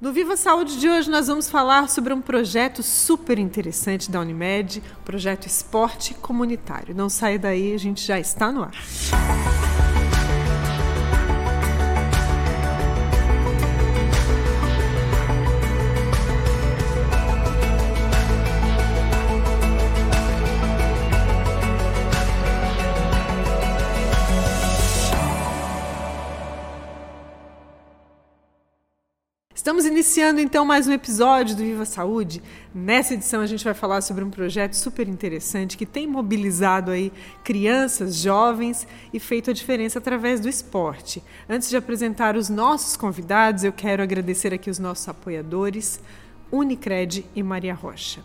[0.00, 4.82] No Viva Saúde de hoje nós vamos falar sobre um projeto super interessante da Unimed,
[5.04, 6.94] projeto Esporte Comunitário.
[6.94, 8.72] Não saia daí, a gente já está no ar.
[29.80, 32.42] Estamos iniciando então mais um episódio do Viva Saúde.
[32.74, 37.10] Nessa edição a gente vai falar sobre um projeto super interessante que tem mobilizado aí
[37.42, 41.22] crianças, jovens e feito a diferença através do esporte.
[41.48, 45.98] Antes de apresentar os nossos convidados, eu quero agradecer aqui os nossos apoiadores,
[46.52, 48.20] Unicred e Maria Rocha.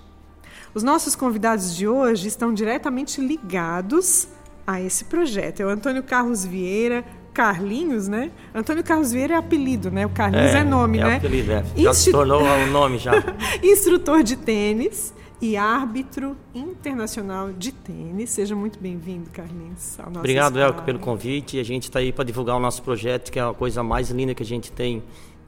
[0.73, 4.27] Os nossos convidados de hoje estão diretamente ligados
[4.67, 5.61] a esse projeto.
[5.61, 7.05] É o Antônio Carlos Vieira,
[7.35, 8.31] Carlinhos, né?
[8.53, 10.05] Antônio Carlos Vieira é apelido, né?
[10.05, 11.15] O Carlinhos é, é nome, é né?
[11.17, 11.65] Apelido, é.
[11.75, 11.93] Já Instru...
[11.93, 13.11] se tornou um nome já.
[13.61, 18.29] Instrutor de tênis e árbitro internacional de tênis.
[18.29, 19.97] Seja muito bem-vindo, Carlinhos.
[20.15, 21.59] Obrigado, Elco, pelo convite.
[21.59, 24.33] A gente está aí para divulgar o nosso projeto, que é a coisa mais linda
[24.33, 25.03] que a gente tem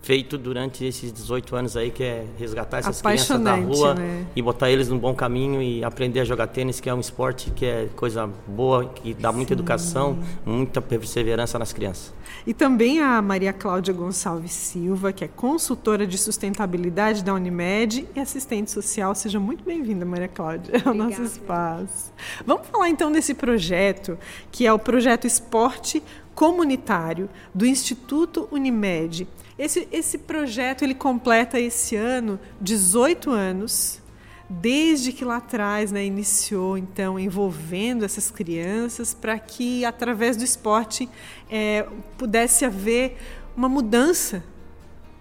[0.08, 4.26] feito durante esses 18 anos aí, que é resgatar essas crianças da rua né?
[4.34, 7.52] e botar eles num bom caminho e aprender a jogar tênis, que é um esporte
[7.52, 9.54] que é coisa boa, que dá muita Sim.
[9.56, 12.14] educação, muita perseverança nas crianças.
[12.46, 18.20] E também a Maria Cláudia Gonçalves Silva, que é consultora de sustentabilidade da Unimed e
[18.22, 19.14] assistente social.
[19.14, 22.14] Seja muito bem-vinda, Maria Cláudia, ao nosso espaço.
[22.46, 24.18] Vamos falar então desse projeto,
[24.54, 26.02] que é o projeto Esporte
[26.34, 29.28] Comunitário do Instituto Unimed.
[29.58, 34.02] Esse, esse projeto ele completa esse ano 18 anos,
[34.50, 41.10] desde que lá atrás né, iniciou, então, envolvendo essas crianças para que, através do esporte,
[41.50, 43.18] é, pudesse haver
[43.56, 44.44] uma mudança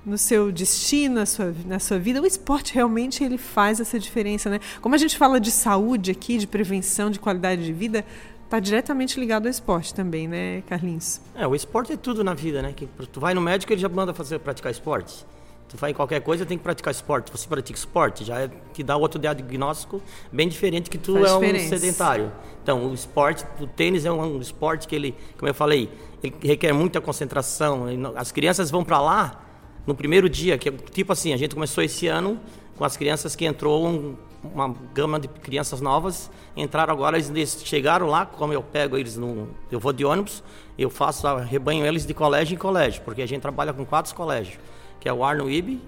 [0.05, 2.23] no seu destino, na sua, na sua vida.
[2.23, 4.49] O esporte realmente ele faz essa diferença.
[4.49, 4.61] Né?
[4.81, 8.05] Como a gente fala de saúde aqui, de prevenção, de qualidade de vida,
[8.47, 11.21] Está diretamente ligado ao esporte também, né, Carlinhos?
[11.35, 12.73] É, o esporte é tudo na vida, né?
[12.73, 15.27] Que tu vai no médico, ele já manda fazer praticar esporte.
[15.69, 17.33] Tu vai em qualquer coisa, tem que praticar esporte.
[17.33, 21.35] Você pratica esporte, já é, te dá outro diagnóstico bem diferente que tu Faz é
[21.35, 21.75] diferença.
[21.75, 22.33] um sedentário.
[22.63, 25.91] Então, o esporte, o tênis é um, um esporte que ele, como eu falei,
[26.23, 27.87] ele requer muita concentração.
[28.15, 29.45] As crianças vão para lá
[29.85, 32.39] no primeiro dia, que é tipo assim, a gente começou esse ano
[32.77, 38.07] com as crianças que entrou um, uma gama de crianças novas entraram agora, eles chegaram
[38.07, 39.49] lá, como eu pego eles no.
[39.71, 40.43] Eu vou de ônibus,
[40.79, 44.59] eu faço, rebanho eles de colégio em colégio, porque a gente trabalha com quatro colégios,
[44.99, 45.81] que é o Arno Ibe,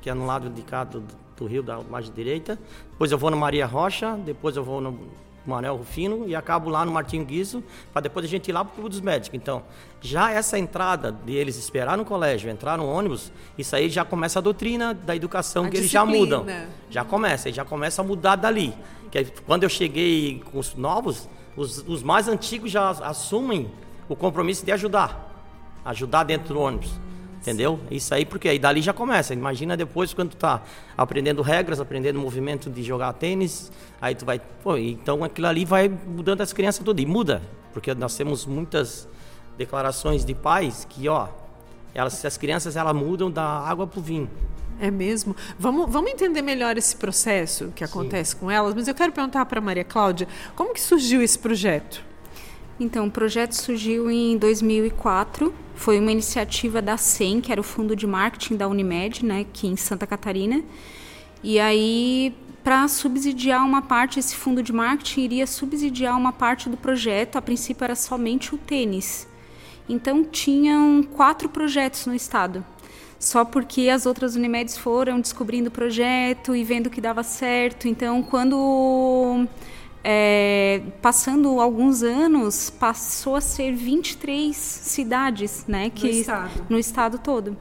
[0.00, 1.04] que é no lado cá do,
[1.36, 2.58] do rio, da margem direita.
[2.90, 4.98] Depois eu vou no Maria Rocha, depois eu vou no
[5.46, 7.62] Manuel Rufino e acabo lá no Martinho Guizo,
[7.92, 9.38] para depois a gente ir lá para o Clube dos Médicos.
[9.40, 9.62] Então,
[10.00, 14.38] já essa entrada de eles esperar no colégio, entrar no ônibus, isso aí já começa
[14.38, 16.12] a doutrina da educação a que disciplina.
[16.12, 16.66] eles já mudam.
[16.90, 18.74] Já começa, já começa a mudar dali.
[19.10, 23.70] Que quando eu cheguei com os novos, os, os mais antigos já assumem
[24.08, 25.26] o compromisso de ajudar.
[25.84, 26.90] Ajudar dentro do ônibus.
[27.40, 27.78] Entendeu?
[27.90, 29.32] Isso aí, porque aí dali já começa.
[29.32, 30.62] Imagina depois quando tu tá
[30.96, 34.40] aprendendo regras, aprendendo movimento de jogar tênis, aí tu vai.
[34.62, 37.00] Pô, então aquilo ali vai mudando as crianças tudo.
[37.00, 37.40] E muda,
[37.72, 39.08] porque nós temos muitas
[39.56, 41.28] declarações de pais que, ó,
[41.94, 44.28] elas, as crianças elas mudam da água pro vinho.
[44.80, 45.34] É mesmo?
[45.58, 48.38] Vamos, vamos entender melhor esse processo que acontece Sim.
[48.38, 52.07] com elas, mas eu quero perguntar para Maria Cláudia, como que surgiu esse projeto?
[52.80, 57.96] Então, o projeto surgiu em 2004, foi uma iniciativa da SEM, que era o Fundo
[57.96, 60.62] de Marketing da Unimed, né, aqui em Santa Catarina.
[61.42, 66.76] E aí, para subsidiar uma parte, esse fundo de marketing iria subsidiar uma parte do
[66.76, 69.26] projeto, a princípio era somente o tênis.
[69.88, 72.64] Então, tinham quatro projetos no estado
[73.18, 77.88] só porque as outras Unimedes foram descobrindo o projeto e vendo que dava certo.
[77.88, 79.46] Então, quando
[80.02, 87.18] é, passando alguns anos, passou a ser 23 cidades, né, que no estado, no estado
[87.18, 87.56] todo.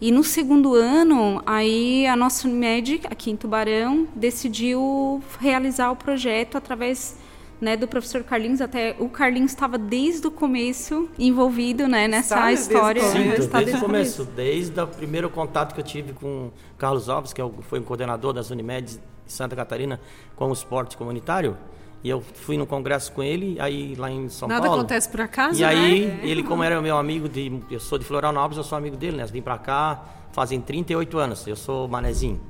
[0.00, 6.58] E no segundo ano, aí a nossa Unimed, aqui em Tubarão, decidiu realizar o projeto
[6.58, 7.16] através
[7.60, 8.60] né, do professor Carlinhos.
[8.60, 13.00] Até o Carlinhos estava desde o começo envolvido né, nessa Sabe história.
[13.00, 17.08] Desde, Sim, desde, desde o começo, desde o primeiro contato que eu tive com Carlos
[17.08, 20.00] Alves, que é foi o coordenador das Unimed de Santa Catarina
[20.34, 21.56] com o esporte comunitário.
[22.04, 24.76] E eu fui no congresso com ele, aí lá em São Nada Paulo.
[24.76, 26.20] Nada acontece por acaso, E aí, né?
[26.24, 29.22] ele, como era meu amigo, de, eu sou de Florianópolis, eu sou amigo dele, né?
[29.22, 30.02] Eu vim pra cá
[30.32, 32.40] fazem 38 anos, eu sou manezinho.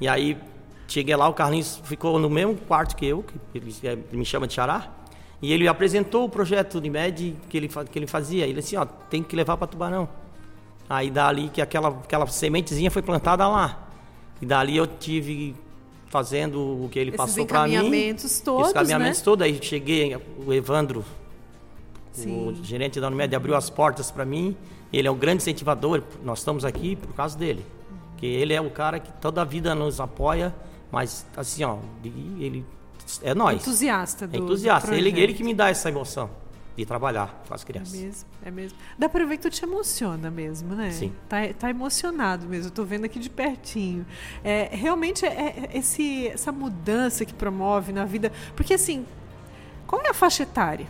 [0.00, 0.36] E aí,
[0.86, 4.46] cheguei lá, o Carlinhos ficou no mesmo quarto que eu, que ele, ele me chama
[4.46, 4.92] de Xará.
[5.40, 8.44] E ele apresentou o projeto de MED que ele, que ele fazia.
[8.44, 10.08] Ele disse, ó, tem que levar para Tubarão.
[10.90, 13.88] Aí dali que aquela, aquela sementezinha foi plantada lá.
[14.42, 15.54] E dali eu tive
[16.08, 17.74] fazendo o que ele Esses passou para mim.
[17.74, 19.24] encaminhamentos todos, Os caminhamentos né?
[19.24, 19.44] todos.
[19.44, 20.16] Aí cheguei,
[20.46, 21.04] o Evandro,
[22.12, 22.48] Sim.
[22.48, 24.56] o gerente da Unimed, abriu as portas para mim.
[24.92, 26.02] Ele é um grande incentivador.
[26.24, 27.64] Nós estamos aqui por causa dele.
[28.16, 30.52] Que ele é o cara que toda a vida nos apoia,
[30.90, 32.64] mas assim, ó, ele
[33.22, 33.60] é nós.
[33.62, 34.88] Entusiasta do É entusiasta.
[34.90, 36.28] do Ele, ele que me dá essa emoção
[36.78, 37.92] de trabalhar com as É crianças.
[37.98, 38.78] mesmo, é mesmo.
[38.96, 40.90] Dá pra ver que tu te emociona mesmo, né?
[40.92, 41.12] Sim.
[41.28, 44.06] Tá, tá emocionado mesmo, eu tô vendo aqui de pertinho.
[44.44, 45.28] É, realmente é,
[45.72, 48.30] é esse, essa mudança que promove na vida.
[48.54, 49.04] Porque assim,
[49.86, 50.86] qual é a faixa etária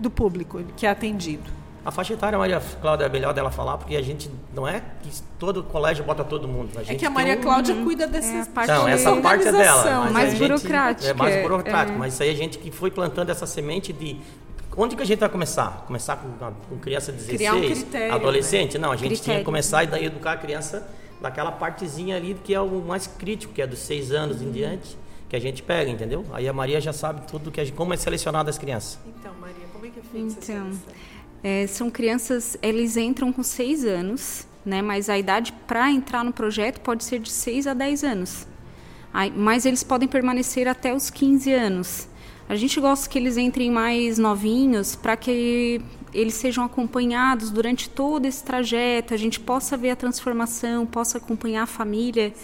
[0.00, 1.60] do público que é atendido?
[1.82, 5.10] A faixa etária, Maria Cláudia, é melhor dela falar, porque a gente não é que
[5.38, 6.70] todo colégio bota todo mundo.
[6.76, 8.06] A É gente que a Maria um- Cláudia cuida É,
[8.40, 10.00] a parte Não, de essa parte é dela.
[10.02, 11.98] Mas mais gente- burocrática, É mais burocrático, é.
[11.98, 14.20] mas isso aí a gente que foi plantando essa semente de.
[14.76, 15.84] Onde que a gente vai começar?
[15.86, 16.30] Começar com,
[16.68, 18.78] com criança de 16, Criar um critério, adolescente?
[18.78, 19.40] Não, a gente tinha Critério.
[19.40, 20.88] que começar e daí educar a criança
[21.20, 24.96] daquela partezinha ali que é o mais crítico, que é dos seis anos em diante,
[25.28, 26.24] que a gente pega, entendeu?
[26.32, 28.98] Aí a Maria já sabe tudo que a gente, como é selecionado as crianças.
[29.06, 30.80] Então, Maria, como é que é feita essa Então, seleção?
[31.42, 34.80] É, são crianças, eles entram com 6 anos, né?
[34.82, 38.46] Mas a idade para entrar no projeto pode ser de 6 a 10 anos.
[39.12, 42.08] Aí, mas eles podem permanecer até os 15 anos.
[42.50, 45.80] A gente gosta que eles entrem mais novinhos para que
[46.12, 51.62] eles sejam acompanhados durante todo esse trajeto, a gente possa ver a transformação, possa acompanhar
[51.62, 52.34] a família,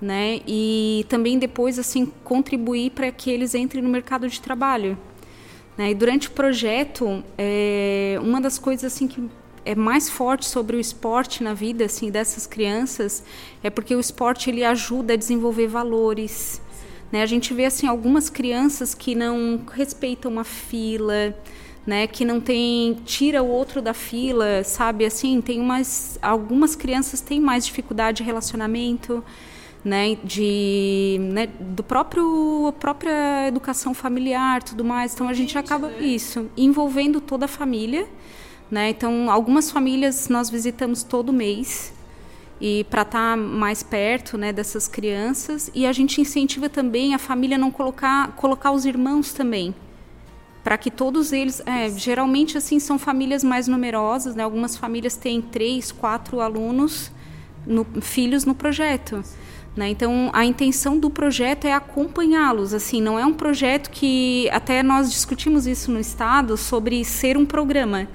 [0.00, 0.40] né?
[0.46, 4.96] E também depois assim contribuir para que eles entrem no mercado de trabalho.
[5.76, 5.90] Né?
[5.90, 9.20] E durante o projeto, é, uma das coisas assim que
[9.64, 13.24] é mais forte sobre o esporte na vida assim dessas crianças
[13.64, 16.62] é porque o esporte ele ajuda a desenvolver valores.
[17.12, 17.22] Né?
[17.22, 21.36] A gente vê assim algumas crianças que não respeitam uma fila,
[21.86, 22.06] né?
[22.06, 25.04] Que não tem tira o outro da fila, sabe?
[25.04, 29.24] Assim tem umas algumas crianças têm mais dificuldade de relacionamento
[29.84, 35.14] né, de, né, do próprio própria educação familiar, tudo mais.
[35.14, 38.06] Então a gente acaba isso envolvendo toda a família,
[38.70, 38.90] né?
[38.90, 41.92] Então algumas famílias nós visitamos todo mês
[42.60, 47.56] e para estar mais perto, né, dessas crianças e a gente incentiva também a família
[47.56, 49.74] não colocar colocar os irmãos também
[50.62, 55.40] para que todos eles é, geralmente assim são famílias mais numerosas né algumas famílias têm
[55.40, 57.10] três quatro alunos
[57.66, 59.24] no, filhos no projeto
[59.76, 59.88] né?
[59.88, 62.74] Então, a intenção do projeto é acompanhá-los.
[62.74, 67.46] Assim, não é um projeto que até nós discutimos isso no estado sobre ser um
[67.46, 68.08] programa,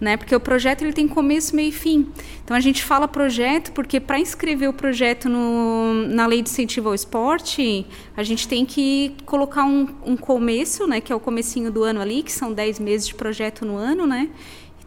[0.00, 0.16] né?
[0.16, 2.08] Porque o projeto ele tem começo, meio e fim.
[2.42, 6.88] Então, a gente fala projeto porque para inscrever o projeto no, na lei de incentivo
[6.88, 7.86] ao esporte,
[8.16, 11.00] a gente tem que colocar um, um começo, né?
[11.00, 14.06] Que é o comecinho do ano ali, que são 10 meses de projeto no ano,
[14.06, 14.30] né?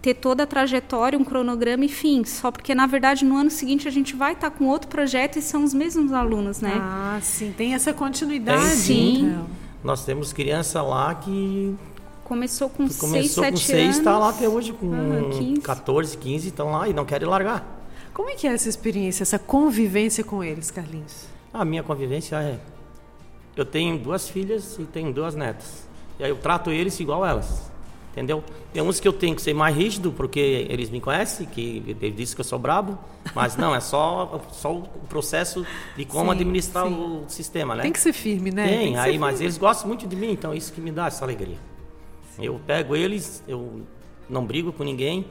[0.02, 2.26] ter toda a trajetória, um cronograma e fim.
[2.26, 5.42] Só porque, na verdade, no ano seguinte a gente vai estar com outro projeto e
[5.42, 6.74] são os mesmos alunos, né?
[6.76, 8.62] Ah, sim, tem essa continuidade.
[8.62, 9.26] Tem, sim.
[9.28, 9.48] então.
[9.82, 11.74] Nós temos criança lá que
[12.34, 13.62] Começou com 6, começou 7 com anos.
[13.62, 15.62] 6, está lá até hoje com Ah, 15.
[15.62, 17.64] 14, 15, estão lá e não querem largar.
[18.12, 21.26] Como é que é essa experiência, essa convivência com eles, Carlinhos?
[21.54, 22.60] A minha convivência é.
[23.56, 25.88] Eu tenho duas filhas e tenho duas netas.
[26.20, 27.72] E aí eu trato eles igual elas.
[28.12, 28.44] Entendeu?
[28.74, 30.40] Tem uns que eu tenho que ser mais rígido, porque
[30.70, 32.98] eles me conhecem, que ele disse que eu sou brabo,
[33.36, 35.64] mas não, é só, só o processo
[35.96, 36.94] de como Sim, administrar sim.
[36.94, 37.84] o sistema, né?
[37.84, 38.68] Tem que ser firme, né?
[38.68, 41.24] Tem, que aí, mas eles gostam muito de mim, então isso que me dá essa
[41.24, 41.58] alegria.
[42.40, 43.82] Eu pego eles, eu
[44.30, 45.26] não brigo com ninguém,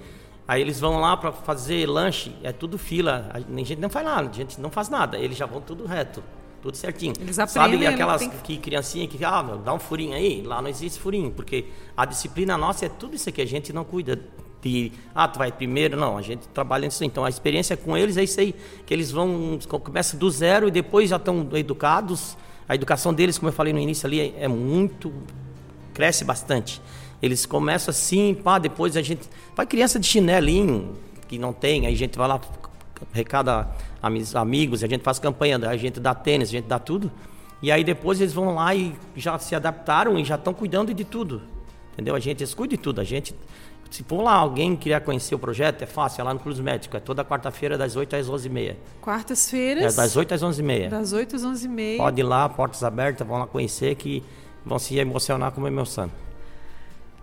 [0.47, 4.29] aí eles vão lá para fazer lanche, é tudo fila, a gente não faz nada,
[4.29, 6.23] a gente não faz nada, eles já vão tudo reto,
[6.63, 7.15] tudo certinho.
[7.21, 10.63] Eles Sabe aprendem, aquelas tem que- criancinha que, ah, meu, dá um furinho aí, lá
[10.63, 11.67] não existe furinho, porque
[11.97, 14.19] a disciplina nossa é tudo isso aqui, a gente não cuida
[14.63, 18.17] de, ah, tu vai primeiro, não, a gente trabalha nisso, então a experiência com eles
[18.17, 18.55] é isso aí,
[18.87, 22.37] que eles vão, começam do zero e depois já estão educados,
[22.69, 25.13] a educação deles, como eu falei no início ali, é, é muito,
[25.93, 26.81] cresce bastante.
[27.23, 30.97] Eles começam assim, pá, depois a gente, vai criança de chinelinho,
[31.29, 32.41] que não tem, aí a gente vai lá,
[33.13, 33.69] recada
[34.35, 37.11] amigos, a gente faz campanha, a gente dá tênis, a gente dá tudo.
[37.63, 41.05] E aí depois eles vão lá e já se adaptaram e já estão cuidando de
[41.05, 41.43] tudo.
[41.93, 42.17] Entendeu?
[42.17, 43.01] A gente eles cuidam de tudo.
[43.01, 43.37] A gente,
[43.89, 46.97] se for lá alguém querer conhecer o projeto, é fácil, é lá no Cruz Médico.
[46.97, 48.71] É toda quarta-feira, das 8 às 11h30.
[48.71, 49.95] É Quartas-feiras.
[49.95, 50.89] das 8 às 11h30.
[50.89, 51.97] Das 8 às 11h30.
[51.99, 54.25] Pode ir lá, portas abertas, vão lá conhecer que
[54.65, 56.11] vão se emocionar como emoção.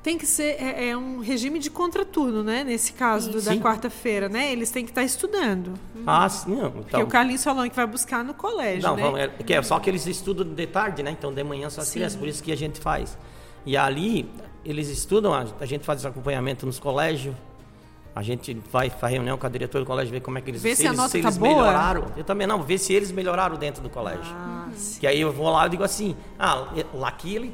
[0.01, 2.63] Tem que ser é, é um regime de contraturno, né?
[2.63, 4.49] Nesse caso do- da quarta-feira, né?
[4.51, 5.73] Eles têm que estar estudando.
[6.07, 6.71] Ah, sim, não.
[6.71, 9.01] Porque Então, o Carlinhos falou que vai buscar no colégio, Não, né?
[9.03, 11.11] vamos, é, que é só que eles estudam de tarde, né?
[11.11, 11.95] Então de manhã só as Sim.
[11.95, 13.17] crianças, por isso que a gente faz.
[13.65, 14.29] E ali
[14.63, 17.35] eles estudam, a, a gente faz acompanhamento nos colégios,
[18.19, 20.61] A gente vai para reunião com a diretora do colégio ver como é que eles,
[20.61, 21.53] Vê se, se a eles, se tá eles boa.
[21.55, 22.11] melhoraram.
[22.17, 24.25] Eu também não, ver se eles melhoraram dentro do colégio.
[24.35, 24.67] Ah,
[24.99, 27.53] que aí eu vou lá e digo assim, ah, lá aqui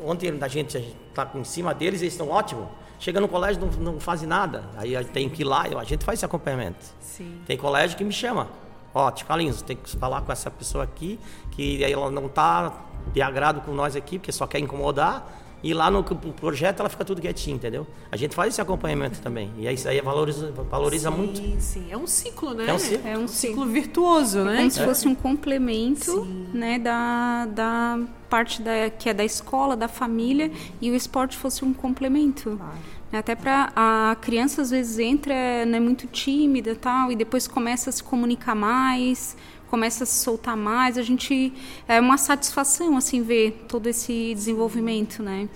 [0.00, 0.76] ontem a gente
[1.08, 2.66] está em cima deles, eles estão ótimos.
[2.98, 4.64] Chega no colégio não, não fazem nada.
[4.76, 6.84] Aí tem que ir lá, a gente faz esse acompanhamento.
[7.00, 7.40] Sim.
[7.46, 8.48] Tem colégio que me chama.
[8.92, 11.20] Ó, Tio Carlinhos, tem que falar com essa pessoa aqui,
[11.52, 12.72] que ela não está
[13.12, 15.24] de agrado com nós aqui, porque só quer incomodar.
[15.62, 17.86] E lá no projeto ela fica tudo quietinha, entendeu?
[18.10, 19.50] A gente faz esse acompanhamento também.
[19.58, 21.38] E isso aí valoriza, valoriza sim, muito.
[21.38, 21.86] Sim, sim.
[21.90, 22.66] É um ciclo, né?
[22.66, 24.54] É um ciclo, é um ciclo virtuoso, né?
[24.54, 29.76] É como se fosse um complemento né, da, da parte da, que é da escola,
[29.76, 30.50] da família,
[30.80, 32.56] e o esporte fosse um complemento.
[32.56, 32.78] Claro.
[33.12, 37.92] Até para a criança às vezes entra né, muito tímida tal e depois começa a
[37.92, 39.36] se comunicar mais,
[39.70, 40.98] começa a se soltar mais.
[40.98, 41.52] A gente
[41.86, 45.48] é uma satisfação assim ver todo esse desenvolvimento, né?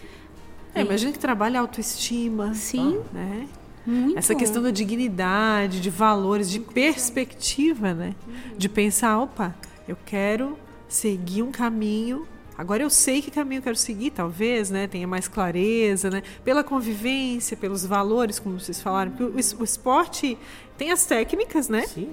[0.75, 3.49] É, imagina que trabalha a autoestima, sim, né?
[3.87, 4.17] Muito.
[4.19, 8.15] Essa questão da dignidade, de valores, de perspectiva, né?
[8.57, 9.55] De pensar, opa,
[9.87, 10.57] eu quero
[10.89, 14.87] seguir um caminho Agora eu sei que caminho eu quero seguir, talvez, né?
[14.87, 16.23] Tenha mais clareza, né?
[16.45, 19.11] Pela convivência, pelos valores, como vocês falaram.
[19.11, 20.39] Porque o, o esporte
[20.79, 21.85] tem as técnicas, né?
[21.87, 22.11] Sim.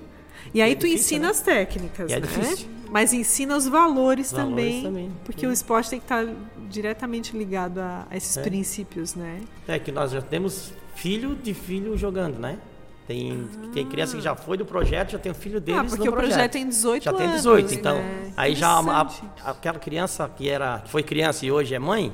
[0.54, 1.32] E aí é tu difícil, ensina né?
[1.32, 2.22] as técnicas, é né?
[2.22, 2.70] Difícil.
[2.90, 6.26] Mas ensina os valores, valores também, também, Porque o esporte tem que estar
[6.70, 8.42] diretamente ligado a, a esses é.
[8.42, 9.40] princípios, né?
[9.68, 12.58] É que nós já temos filho de filho jogando, né?
[13.08, 13.68] Tem, ah.
[13.74, 16.12] tem criança que já foi do projeto, já tem o filho deles ah, porque o
[16.12, 16.34] projeto.
[16.34, 17.22] projeto tem 18 já anos.
[17.22, 17.96] Já tem 18, então.
[17.98, 18.34] Né?
[18.38, 22.14] Aí já a, a, aquela criança que era que foi criança e hoje é mãe,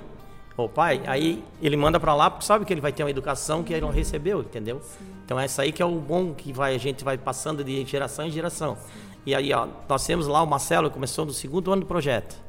[0.58, 3.64] ou pai, aí ele manda para lá porque sabe que ele vai ter uma educação
[3.64, 4.82] que ele não recebeu, entendeu?
[4.82, 5.06] Sim.
[5.24, 7.86] Então é isso aí que é o bom que vai a gente vai passando de
[7.86, 8.76] geração em geração.
[8.76, 9.08] Sim.
[9.28, 12.42] E aí, ó, nós temos lá o Marcelo, começou no segundo ano do projeto.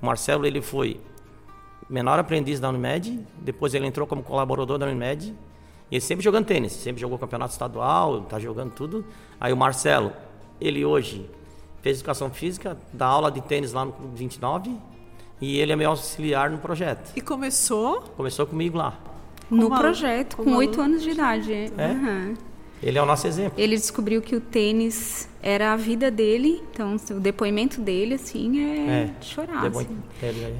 [0.00, 1.00] O Marcelo, ele foi
[1.90, 5.34] menor aprendiz da Unimed, depois ele entrou como colaborador da Unimed,
[5.90, 9.04] e ele sempre jogando tênis, sempre jogou campeonato estadual, tá jogando tudo.
[9.38, 10.12] Aí o Marcelo,
[10.60, 11.28] ele hoje
[11.82, 14.78] fez educação física, dá aula de tênis lá no Clube 29,
[15.42, 17.12] e ele é meu auxiliar no projeto.
[17.16, 18.02] E começou?
[18.16, 18.96] Começou comigo lá.
[19.50, 21.52] No projeto, com oito anos de idade.
[21.52, 21.88] É.
[21.88, 22.34] Uhum.
[22.80, 23.60] Ele é o nosso exemplo.
[23.60, 29.02] Ele descobriu que o tênis era a vida dele, então o depoimento dele assim é,
[29.02, 29.66] é de chorar.
[29.66, 29.98] Assim.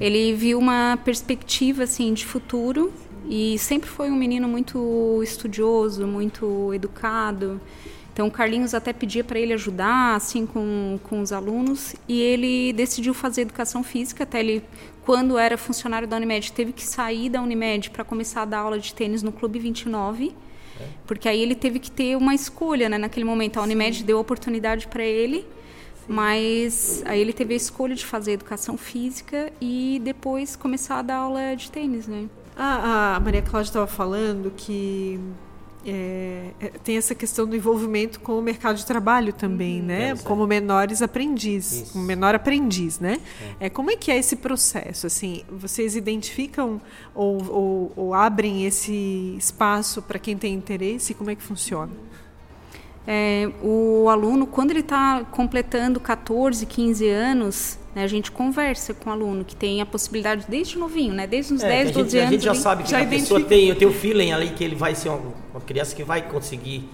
[0.01, 2.91] Ele viu uma perspectiva assim de futuro
[3.27, 7.59] e sempre foi um menino muito estudioso, muito educado.
[8.13, 12.71] Então o Carlinhos até pedia para ele ajudar assim com, com os alunos e ele
[12.73, 14.63] decidiu fazer educação física, até ele
[15.03, 18.79] quando era funcionário da Unimed teve que sair da Unimed para começar a dar aula
[18.79, 20.33] de tênis no Clube 29
[21.05, 22.97] porque aí ele teve que ter uma escolha, né?
[22.97, 24.05] Naquele momento, a Unimed Sim.
[24.05, 25.45] deu a oportunidade para ele, Sim.
[26.07, 31.17] mas aí ele teve a escolha de fazer educação física e depois começar a dar
[31.17, 32.27] aula de tênis, né?
[32.55, 35.19] Ah, a Maria Cláudia estava falando que
[35.85, 39.87] é, é, tem essa questão do envolvimento com o mercado de trabalho também, uhum.
[39.87, 40.09] né?
[40.11, 43.19] É, como menores aprendiz, como menor aprendiz, né?
[43.59, 43.65] É.
[43.65, 43.69] é.
[43.69, 45.07] como é que é esse processo?
[45.07, 46.81] Assim, vocês identificam
[47.13, 51.13] ou, ou, ou abrem esse espaço para quem tem interesse?
[51.13, 51.91] Como é que funciona?
[53.05, 59.09] É, o aluno, quando ele está completando 14, 15 anos, né, a gente conversa com
[59.09, 62.29] o aluno que tem a possibilidade desde novinho, né, desde uns é, 10, 12 anos.
[62.29, 64.63] A gente já sabe que já a pessoa tem, eu tenho o feeling ali que
[64.63, 65.21] ele vai ser uma,
[65.51, 66.89] uma criança que vai conseguir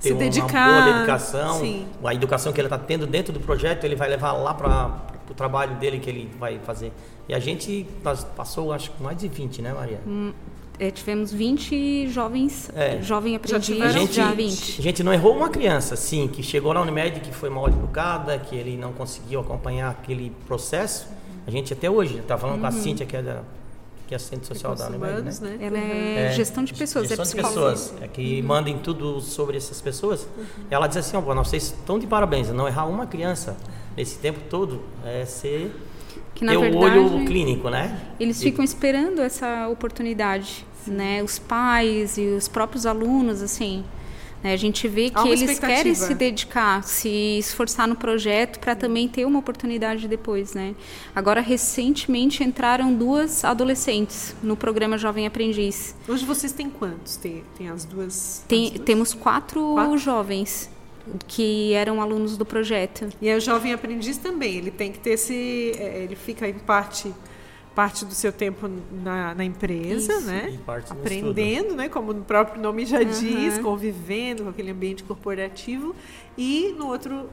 [0.00, 1.86] ter Se uma, dedicar, uma boa dedicação, sim.
[2.04, 5.34] a educação que ele está tendo dentro do projeto, ele vai levar lá para o
[5.34, 6.92] trabalho dele que ele vai fazer.
[7.28, 7.86] E a gente
[8.36, 10.00] passou, acho que mais de 20, né, Maria?
[10.06, 10.32] Hum,
[10.78, 13.00] é, tivemos 20 jovens, é.
[13.02, 14.80] jovem aprendiz, já, gente, já 20.
[14.80, 18.38] A gente não errou uma criança, sim, que chegou na Unimed, que foi mal educada,
[18.38, 21.08] que ele não conseguiu acompanhar aquele processo.
[21.46, 22.60] A gente até hoje, está falando uhum.
[22.62, 22.82] com a uhum.
[22.82, 23.42] Cíntia, que é da
[24.06, 25.32] que é assistente social da Unimed, né?
[25.40, 25.58] né?
[25.60, 28.46] Ela é, é, gestão de pessoas, gestão é de pessoas, é que uhum.
[28.46, 30.28] mandem tudo sobre essas pessoas.
[30.36, 30.44] Uhum.
[30.70, 33.56] Ela diz assim, ó, oh, vocês estão de parabéns, não errar uma criança
[33.96, 35.74] nesse tempo todo é ser
[36.36, 37.98] que na ter verdade, o olho clínico, né?
[38.20, 41.22] Eles ficam esperando essa oportunidade né?
[41.22, 43.84] Os pais e os próprios alunos, assim.
[44.42, 44.52] Né?
[44.52, 49.24] A gente vê que eles querem se dedicar, se esforçar no projeto para também ter
[49.24, 50.74] uma oportunidade depois, né?
[51.14, 55.94] Agora, recentemente entraram duas adolescentes no programa Jovem Aprendiz.
[56.08, 57.16] Hoje vocês têm quantos?
[57.16, 58.44] Tem, tem as duas?
[58.46, 58.84] Tem, as duas?
[58.84, 60.70] Temos quatro, quatro jovens
[61.26, 63.08] que eram alunos do projeto.
[63.20, 67.12] E o jovem aprendiz também, ele tem que ter esse, é, ele fica em parte
[67.76, 70.26] parte do seu tempo na, na empresa, Isso.
[70.26, 70.58] né?
[70.88, 71.90] Aprendendo, né?
[71.90, 73.04] Como o próprio nome já uhum.
[73.04, 75.94] diz, convivendo com aquele ambiente corporativo
[76.38, 77.28] e no outro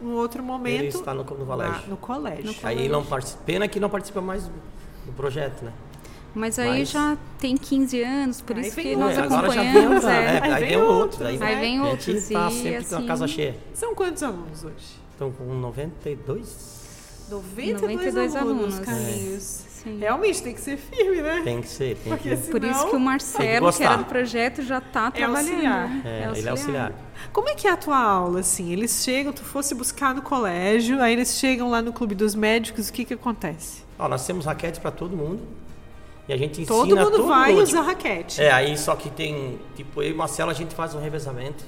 [0.00, 1.82] no outro momento ele está no, no colégio.
[1.82, 2.44] Na, no colégio.
[2.46, 2.82] No colégio.
[2.82, 5.72] Aí não participa, pena que não participa mais do, projeto, né?
[6.34, 6.90] Mas aí mas...
[6.90, 9.98] já tem 15 anos, por aí isso que nós é, acompanhamos.
[9.98, 10.48] Agora já vem, é.
[10.48, 11.22] é, aí, vem outros.
[11.22, 12.08] Aí, aí vem outros.
[12.08, 12.96] A gente tá sempre assim...
[12.96, 13.56] com a casa cheia.
[13.74, 15.00] São quantos alunos hoje?
[15.12, 17.28] Estão com 92.
[17.30, 18.78] 92, 92 alunos, alunos.
[18.80, 19.71] Carlinhos.
[19.82, 19.98] Sim.
[19.98, 21.40] Realmente tem que ser firme, né?
[21.42, 21.96] Tem que ser.
[21.96, 22.36] Tem Porque que...
[22.36, 25.50] Senão, Por isso que o Marcelo, que, que, era do projeto, já está é trabalhando.
[25.50, 25.90] Auxiliar.
[26.04, 26.36] É, é auxiliar.
[26.36, 26.92] ele é auxiliar.
[27.32, 28.72] Como é que é a tua aula, assim?
[28.72, 32.88] Eles chegam, tu fosse buscar no colégio, aí eles chegam lá no clube dos médicos,
[32.88, 33.82] o que que acontece?
[33.98, 35.42] Ó, nós temos raquete para todo mundo.
[36.28, 37.62] E a gente ensina todo mundo todo vai mundo.
[37.64, 38.40] usar raquete.
[38.40, 41.64] É, aí só que tem, tipo, eu e o Marcelo a gente faz um revezamento,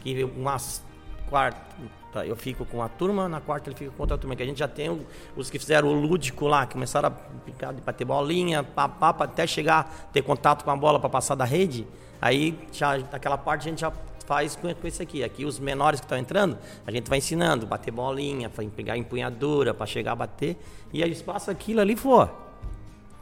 [0.00, 0.82] que umas
[1.30, 1.60] quarta,
[2.12, 4.46] Tá, eu fico com a turma, na quarta ele fica com outra turma, que a
[4.46, 5.00] gente já tem
[5.34, 8.66] os que fizeram o lúdico lá, que começaram a picar de bater bolinha,
[9.18, 11.86] até chegar, ter contato com a bola para passar da rede.
[12.20, 13.90] Aí, já, naquela parte a gente já
[14.26, 15.24] faz com, com esse aqui.
[15.24, 19.86] Aqui os menores que estão entrando, a gente vai ensinando, bater bolinha, pegar empunhadura para
[19.86, 20.56] chegar a bater.
[20.92, 22.30] E aí passa aquilo ali for.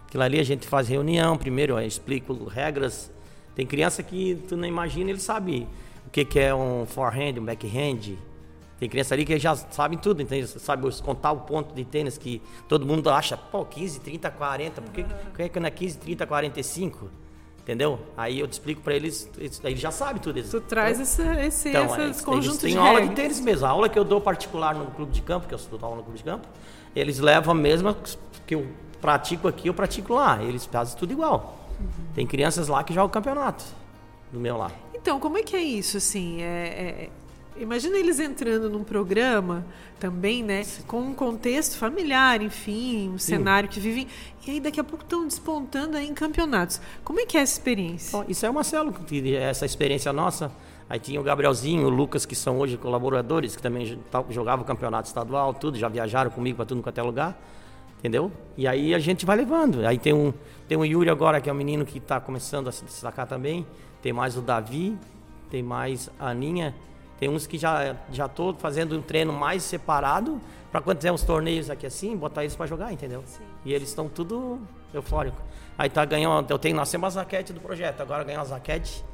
[0.08, 3.08] Aquilo ali a gente faz reunião, primeiro eu explico regras.
[3.54, 5.68] Tem criança que tu não imagina, ele sabe
[6.06, 8.16] o que, que é um forehand, um backhand,
[8.80, 10.46] tem criança ali que já sabem tudo, entende?
[10.48, 14.90] Sabe contar o ponto de tênis que todo mundo acha, pô, 15, 30, 40, por
[14.90, 17.10] que, por que não é 15, 30, 45?
[17.58, 18.00] Entendeu?
[18.16, 20.58] Aí eu te explico para eles, eles, eles já sabem tudo isso.
[20.58, 23.66] Tu traz esse, esse, então, esses é, conjuntos Tem aula de tênis mesmo.
[23.66, 26.02] A aula que eu dou particular no clube de campo, que eu dou aula no
[26.02, 26.48] clube de campo,
[26.96, 27.94] eles levam a mesma
[28.46, 28.66] que eu
[28.98, 30.42] pratico aqui, eu pratico lá.
[30.42, 31.68] Eles fazem tudo igual.
[31.78, 31.86] Uhum.
[32.14, 33.62] Tem crianças lá que jogam campeonato
[34.32, 34.70] do meu lá.
[34.94, 36.42] Então, como é que é isso, assim?
[36.42, 37.10] É, é,
[37.56, 39.64] Imagina eles entrando num programa
[39.98, 40.62] também, né?
[40.86, 43.36] Com um contexto familiar, enfim, um Sim.
[43.36, 44.06] cenário que vivem.
[44.46, 46.80] E aí daqui a pouco estão despontando aí em campeonatos.
[47.04, 48.18] Como é que é essa experiência?
[48.18, 48.94] Bom, isso é uma célula,
[49.38, 50.50] essa experiência nossa.
[50.88, 53.98] Aí tinha o Gabrielzinho, o Lucas, que são hoje colaboradores, que também
[54.30, 57.40] jogavam campeonato estadual, tudo, já viajaram comigo para tudo quanto é lugar.
[57.98, 58.32] Entendeu?
[58.56, 59.86] E aí a gente vai levando.
[59.86, 60.32] Aí tem um,
[60.66, 63.66] tem um Yuri agora, que é um menino que está começando a se destacar também.
[64.00, 64.96] Tem mais o Davi,
[65.50, 66.74] tem mais a Aninha
[67.20, 70.40] tem uns que já já tô fazendo um treino mais separado
[70.72, 73.22] para quando tiver uns torneios aqui assim, botar eles para jogar, entendeu?
[73.26, 73.44] Sim.
[73.62, 74.58] E eles estão tudo
[74.94, 75.36] eufórico.
[75.76, 79.04] Aí tá ganhando, eu tenho nós temos as raquetes do projeto, agora ganhar as raquetes,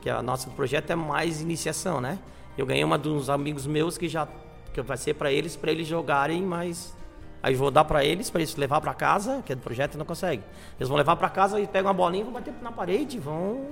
[0.00, 2.18] que a nosso projeto é mais iniciação, né?
[2.56, 4.28] Eu ganhei uma dos amigos meus que já
[4.72, 6.96] que vai ser para eles para eles jogarem, mas
[7.42, 10.04] aí vou dar para eles para eles levar para casa, que é do projeto, não
[10.04, 10.44] consegue.
[10.78, 13.66] Eles vão levar para casa e pegam uma bolinha, vão bater na parede, vão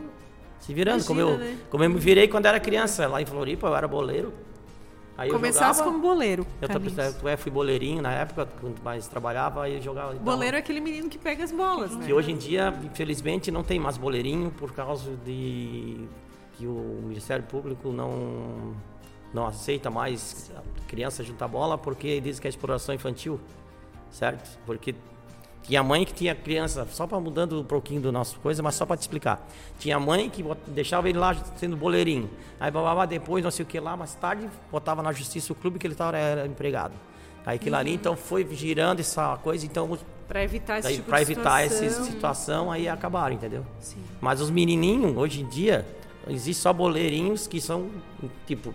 [0.61, 1.03] se virando.
[1.03, 1.59] Imagina, como, eu, né?
[1.71, 4.33] como eu me virei quando era criança, lá em Floripa, eu era boleiro.
[5.21, 6.47] Aí Começasse como boleiro.
[6.63, 10.15] Eu, é, fui boleirinho na época, quando mais trabalhava, aí jogava.
[10.15, 12.07] Boleiro é aquele menino que pega as bolas, né?
[12.07, 16.09] Que hoje em dia, infelizmente, não tem mais boleirinho por causa de
[16.55, 18.75] que o Ministério Público não,
[19.35, 20.51] não aceita mais
[20.89, 23.39] criança juntar bola porque diz que é exploração infantil,
[24.11, 24.59] certo?
[24.65, 24.95] Porque
[25.63, 28.87] tinha mãe que tinha criança, só para mudando um pouquinho do nosso coisa, mas só
[28.87, 29.47] para te explicar.
[29.79, 32.31] Tinha mãe que deixava ele lá sendo boleirinho.
[32.59, 35.79] Aí babava depois, não sei o que lá, mais tarde botava na justiça o clube
[35.79, 36.95] que ele estava era empregado.
[37.45, 37.81] Aí aquilo uhum.
[37.81, 41.87] ali então foi girando essa coisa, então para evitar esse tipo para evitar situação.
[41.87, 43.65] essa situação aí acabaram, entendeu?
[43.81, 43.99] Sim.
[44.21, 45.87] Mas os menininhos hoje em dia
[46.29, 47.91] existe só boleirinhos que são
[48.47, 48.75] tipo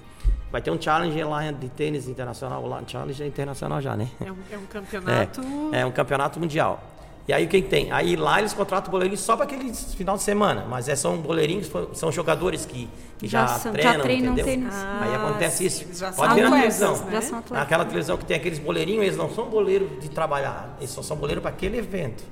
[0.55, 4.07] Vai ter um challenge lá de tênis internacional, lá, challenge é internacional já, né?
[4.25, 5.41] É um, é um campeonato.
[5.73, 6.81] É, é, um campeonato mundial.
[7.27, 7.91] E aí quem tem?
[7.91, 11.69] Aí lá eles contratam boleirinhos só para aquele final de semana, mas é, são boleirinhos,
[11.91, 12.87] são jogadores que,
[13.17, 14.45] que já, já, treinam, já treinam entendeu?
[14.45, 14.73] Tênis.
[14.73, 16.13] Ah, aí acontece isso.
[16.15, 17.05] Pode ver na televisão.
[17.05, 17.19] Né?
[17.51, 21.17] Naquela televisão que tem aqueles boleirinhos, eles não são boleiros de trabalhar, eles só são
[21.17, 22.23] boleiros para aquele evento.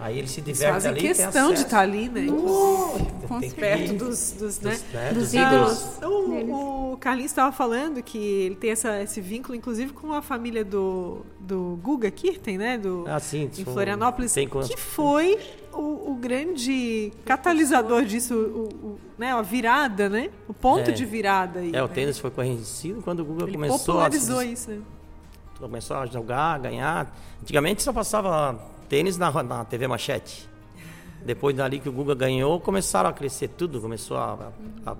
[0.00, 1.00] Aí ele se diverte fazem ali.
[1.00, 2.26] questão de estar tá ali, né?
[2.30, 4.78] Uh, perto dos, dos, né?
[5.12, 5.98] dos, dos ídolos.
[6.02, 10.64] O, o Carlinhos estava falando que ele tem essa, esse vínculo, inclusive, com a família
[10.64, 12.78] do, do Guga Kirten, né?
[12.78, 13.50] Do, ah, sim.
[13.58, 14.32] Em Florianópolis.
[14.32, 15.36] Tem que foi
[15.72, 20.30] o, o, grande catalisador disso, o, o, né, a virada, né?
[20.46, 20.92] O ponto é.
[20.92, 21.58] de virada.
[21.58, 21.94] Aí, é, o né?
[21.94, 24.44] tênis foi conhecido quando o Guga ele começou popularizou a...
[24.44, 24.78] isso, né?
[25.58, 27.12] Começou a jogar, ganhar.
[27.42, 30.48] Antigamente só passava tênis na, na TV Machete.
[31.24, 34.50] Depois dali que o Guga ganhou, começaram a crescer tudo, começou a,
[34.86, 34.92] a,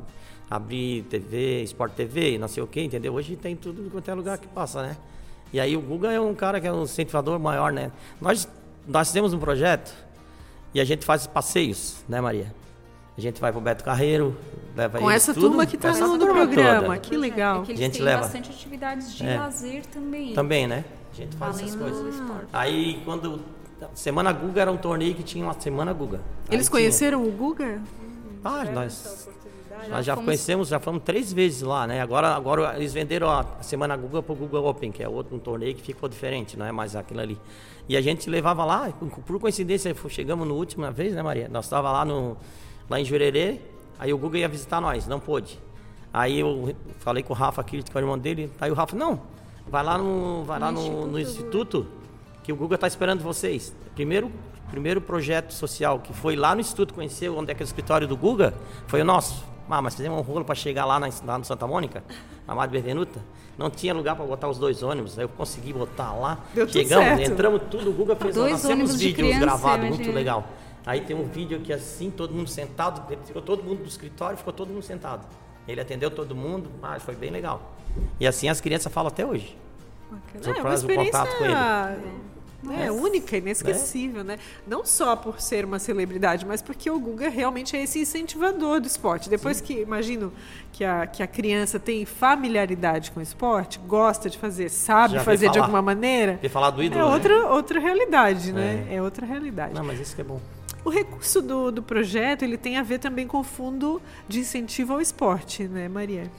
[0.50, 3.14] a abrir TV, Sport TV, não sei o que, entendeu?
[3.14, 4.96] Hoje tem tudo quanto é lugar que passa, né?
[5.52, 7.90] E aí o Guga é um cara que é um incentivador maior, né?
[8.20, 8.48] Nós,
[8.86, 9.94] nós temos um projeto
[10.74, 12.54] e a gente faz passeios, né, Maria?
[13.16, 14.36] A gente vai pro Beto Carreiro,
[14.76, 16.98] leva Com essa tudo, turma que está no programa, toda.
[16.98, 17.62] que legal.
[17.62, 18.20] É que eles a gente têm leva.
[18.20, 19.38] bastante atividades de é.
[19.38, 20.34] lazer também.
[20.34, 20.84] Também, né?
[21.12, 22.22] A gente faz Além essas coisas.
[22.52, 23.40] Aí quando
[23.94, 26.20] Semana Guga era um torneio que tinha uma Semana Guga.
[26.50, 27.34] Eles Aí conheceram tinha...
[27.34, 27.80] o Guga?
[28.44, 29.28] Ah, nós.
[29.68, 30.26] Já, Nós já fomos...
[30.26, 32.00] conhecemos, já fomos três vezes lá, né?
[32.00, 35.38] Agora, agora eles venderam a Semana Google para o Google Open, que é outro um
[35.38, 37.38] torneio que ficou diferente, não é mais aquilo ali.
[37.88, 38.92] E a gente levava lá,
[39.24, 41.48] por coincidência, chegamos no última vez, né, Maria?
[41.48, 42.36] Nós estava lá no
[42.88, 43.60] lá em Jurerê,
[43.98, 45.58] aí o Google ia visitar nós, não pôde.
[46.12, 49.20] Aí eu falei com o Rafa aqui, com o irmão dele, aí o Rafa, não,
[49.68, 51.86] vai lá no, vai lá no, no instituto
[52.48, 53.74] que o Google está esperando vocês.
[53.94, 54.32] Primeiro,
[54.70, 58.08] primeiro projeto social que foi lá no instituto conhecer onde é que é o escritório
[58.08, 58.54] do Google
[58.86, 59.44] foi o nosso.
[59.68, 62.02] Ah, mas fizemos um rolo para chegar lá, na, lá no Santa Mônica,
[62.46, 63.20] na Madre Bervenuta.
[63.58, 65.18] Não tinha lugar para botar os dois ônibus.
[65.18, 66.38] Aí eu consegui botar lá.
[66.54, 67.32] Deu Chegamos, certo.
[67.32, 67.90] entramos tudo.
[67.90, 70.48] O Google fez dois nós temos vídeos gravados, muito legal.
[70.86, 74.54] Aí tem um vídeo que assim, todo mundo sentado, ficou todo mundo do escritório, ficou
[74.54, 75.26] todo mundo sentado.
[75.66, 77.74] Ele atendeu todo mundo, mas foi bem legal.
[78.18, 79.54] E assim as crianças falam até hoje.
[80.10, 80.58] Bacana.
[80.58, 81.12] É, uma experiência...
[81.12, 82.37] contato com ele.
[82.70, 84.36] É, é, única, inesquecível, né?
[84.66, 88.86] Não só por ser uma celebridade, mas porque o Guga realmente é esse incentivador do
[88.86, 89.30] esporte.
[89.30, 89.64] Depois Sim.
[89.64, 90.32] que, imagino,
[90.72, 95.24] que a, que a criança tem familiaridade com o esporte, gosta de fazer, sabe Já
[95.24, 96.38] fazer de alguma maneira.
[96.40, 97.44] Ter falar do ídolo, é outra, né?
[97.44, 98.86] outra realidade, né?
[98.90, 98.96] É.
[98.96, 99.74] é outra realidade.
[99.74, 100.40] Não, mas isso que é bom.
[100.84, 104.94] O recurso do, do projeto ele tem a ver também com o fundo de incentivo
[104.94, 106.30] ao esporte, né, Maria?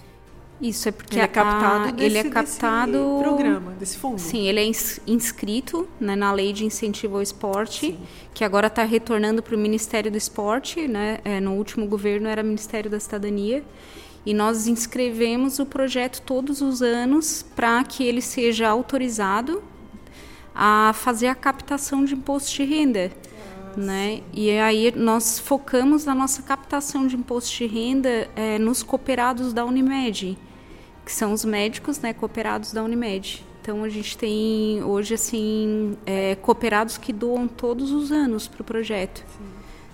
[0.61, 4.19] Isso é porque ele é captado, a, desse, ele é captado desse programa, desse fundo.
[4.19, 4.71] Sim, ele é
[5.07, 7.99] inscrito né, na lei de incentivo ao esporte, Sim.
[8.33, 11.19] que agora está retornando para o Ministério do Esporte, né?
[11.23, 13.63] É, no último governo era Ministério da Cidadania.
[14.25, 19.63] E nós inscrevemos o projeto todos os anos para que ele seja autorizado
[20.53, 23.11] a fazer a captação de imposto de renda.
[23.77, 24.23] Né?
[24.33, 29.63] E aí nós focamos a nossa captação de imposto de renda é, nos cooperados da
[29.63, 30.37] Unimed
[31.09, 33.43] que são os médicos né, cooperados da Unimed.
[33.63, 38.63] Então a gente tem hoje assim é, cooperados que doam todos os anos para o
[38.63, 39.25] projeto.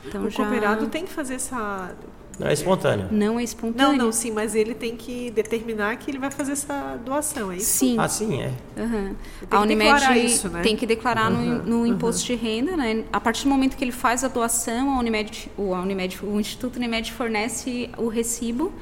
[0.05, 0.43] Então, o já...
[0.43, 1.95] cooperado tem que fazer essa
[2.37, 3.07] não é espontâneo.
[3.11, 3.97] Não é espontâneo.
[3.97, 7.55] Não, não, sim, mas ele tem que determinar que ele vai fazer essa doação, é
[7.55, 7.77] isso?
[7.77, 7.95] Sim.
[7.97, 8.51] Ah, sim, é.
[8.75, 9.15] Uhum.
[9.49, 10.61] A Unimed isso, né?
[10.61, 11.59] tem que declarar uhum.
[11.59, 12.37] no, no, imposto uhum.
[12.37, 13.05] de renda, né?
[13.13, 16.37] A partir do momento que ele faz a doação, a Unimed, o, a Unimed, o
[16.37, 18.73] Instituto Unimed fornece o recibo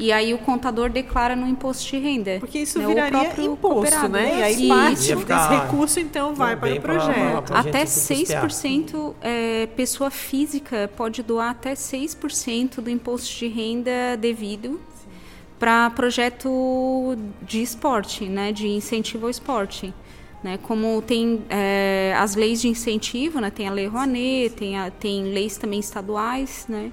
[0.00, 2.38] e aí o contador declara no imposto de renda.
[2.40, 2.86] Porque isso né?
[2.86, 4.38] viraria imposto, né?
[4.38, 7.42] E aí parte desse recurso, então, vai para o projeto.
[7.44, 14.80] Pra, até 6%, é, pessoa física pode doar até 6% do imposto de renda devido
[15.58, 18.52] para projeto de esporte, né?
[18.52, 19.92] De incentivo ao esporte.
[20.42, 24.90] Né, como tem é, as leis de incentivo, né, tem a Lei Rouanet, tem, a,
[24.90, 26.90] tem leis também estaduais, né,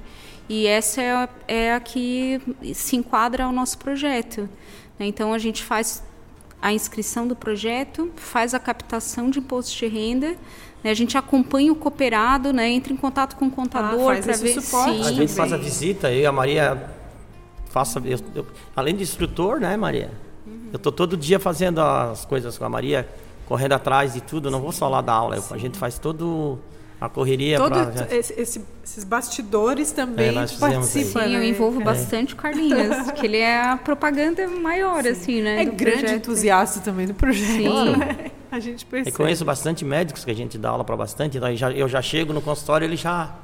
[0.50, 2.42] e essa é a, é a que
[2.74, 4.50] se enquadra ao nosso projeto.
[4.98, 5.08] Né?
[5.08, 6.04] Então, a gente faz
[6.62, 10.36] a inscrição do projeto, faz a captação de imposto de renda,
[10.84, 10.90] né?
[10.90, 12.70] a gente acompanha o cooperado, né?
[12.70, 15.02] entra em contato com o contador ah, para ver suporte.
[15.02, 16.90] A gente faz a visita e a Maria
[17.70, 20.12] faça, eu, eu, além de instrutor, né, Maria?
[20.46, 20.70] Uhum.
[20.72, 23.08] Eu estou todo dia fazendo as coisas com a Maria,
[23.48, 24.52] correndo atrás de tudo.
[24.52, 26.60] Não vou só lá dar aula, eu, a gente faz todo
[27.00, 28.08] a correria Todo pra...
[28.16, 30.82] esse, esse, esses bastidores também é, participam.
[30.84, 31.48] Sim, eu né?
[31.48, 31.84] envolvo é.
[31.84, 35.10] bastante o Carlinhos, que ele é a propaganda maior, Sim.
[35.10, 35.62] assim, né?
[35.62, 36.16] É grande projeto.
[36.16, 37.46] entusiasta também do projeto.
[37.46, 37.96] Sim.
[37.98, 38.32] Né?
[38.50, 39.14] A gente percebe.
[39.14, 41.88] Eu conheço bastante médicos que a gente dá aula para bastante, então eu já, eu
[41.88, 43.36] já chego no consultório ele já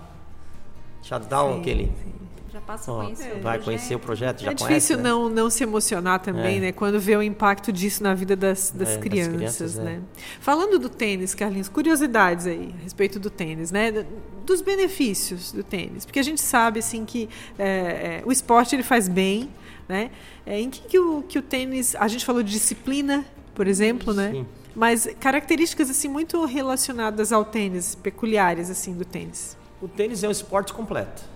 [1.04, 2.23] já dá sim, aquele sim
[2.54, 3.39] já passa a conhecer.
[3.42, 5.04] vai conhecer o projeto, já É conhece, difícil né?
[5.04, 6.62] não, não se emocionar também, é.
[6.62, 6.72] né?
[6.72, 10.02] Quando vê o impacto disso na vida das, das é, crianças, crianças né?
[10.16, 10.20] É.
[10.39, 14.06] Falando do tênis, Carlinhos, curiosidades aí a respeito do tênis, né?
[14.46, 18.84] Dos benefícios do tênis, porque a gente sabe assim que é, é, o esporte ele
[18.84, 19.50] faz bem,
[19.89, 20.12] né?
[20.46, 24.32] em que, que, o, que o tênis, a gente falou de disciplina, por exemplo, né?
[24.32, 24.46] Sim.
[24.76, 29.58] Mas características assim muito relacionadas ao tênis, peculiares assim do tênis.
[29.82, 31.34] O tênis é um esporte completo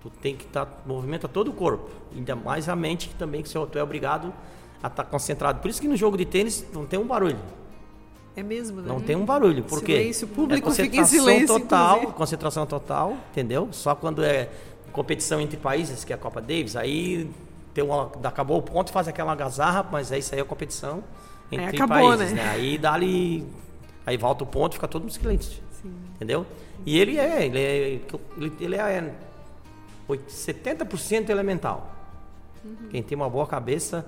[0.00, 3.42] Tu tem que estar tá, movimenta todo o corpo, ainda mais a mente que também
[3.42, 4.32] que tu é obrigado
[4.82, 5.60] a estar tá concentrado.
[5.60, 7.38] Por isso que no jogo de tênis não tem um barulho.
[8.36, 8.86] É mesmo, né?
[8.86, 12.16] Não tem um barulho, porque silêncio, o público é fica em silêncio total, inclusive.
[12.16, 13.68] concentração total, entendeu?
[13.72, 14.48] Só quando é
[14.92, 17.28] competição entre países, que é a Copa Davis, aí
[17.74, 21.02] tem uma, acabou o ponto, faz aquela agazarra, mas aí isso aí é competição
[21.50, 22.44] entre aí acabou, países, né?
[22.44, 22.50] né?
[22.50, 23.44] Aí dá ali,
[24.06, 25.60] aí volta o ponto, fica todo mundo silêncio,
[26.14, 26.46] entendeu?
[26.86, 28.00] E ele é, ele é,
[28.60, 29.12] ele é
[30.16, 31.94] 70% elemental.
[32.64, 32.88] Uhum.
[32.90, 34.06] Quem tem uma boa cabeça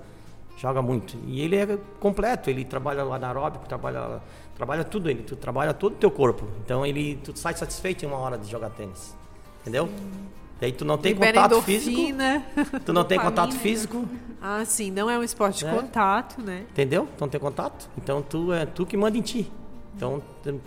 [0.56, 1.16] joga muito.
[1.26, 4.20] E ele é completo, ele trabalha o anaeróbico, trabalha,
[4.56, 6.46] trabalha tudo, ele tu trabalha todo o teu corpo.
[6.64, 9.16] Então ele tu sai satisfeito em uma hora de jogar tênis.
[9.60, 9.86] Entendeu?
[9.86, 10.30] Sim.
[10.60, 12.80] Daí tu não tem Libera contato endorfina, físico.
[12.84, 14.06] Tu não tem contato físico.
[14.42, 15.74] Ah, sim, não é um esporte de é.
[15.74, 16.66] contato, né?
[16.70, 17.08] Entendeu?
[17.16, 17.88] Tu não tem contato.
[17.96, 19.50] Então tu é tu que manda em ti.
[19.96, 20.22] Então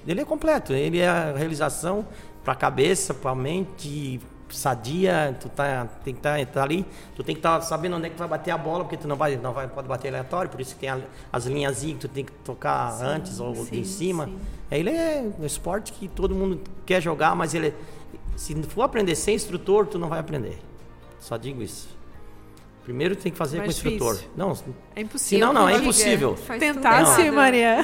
[0.08, 2.08] ele é completo, ele é a realização
[2.44, 4.20] para a cabeça, para a mente,
[4.58, 6.86] sadia, tu tá, tem que estar tá, tá ali,
[7.16, 9.08] tu tem que estar tá sabendo onde é que vai bater a bola, porque tu
[9.08, 11.00] não vai, não vai pode bater aleatório, por isso que tem a,
[11.32, 14.26] as linhas que tu tem que tocar sim, antes ou sim, em cima.
[14.26, 14.40] Sim.
[14.72, 17.74] Ele é um esporte que todo mundo quer jogar, mas ele
[18.36, 20.58] se for aprender sem instrutor, tu não vai aprender.
[21.20, 21.88] Só digo isso.
[22.84, 24.20] Primeiro tem que fazer Mais com o instrutor.
[24.36, 24.58] Não,
[24.94, 25.48] é impossível.
[25.48, 26.38] Não, não, é impossível.
[26.60, 27.78] Tentar sim, Maria.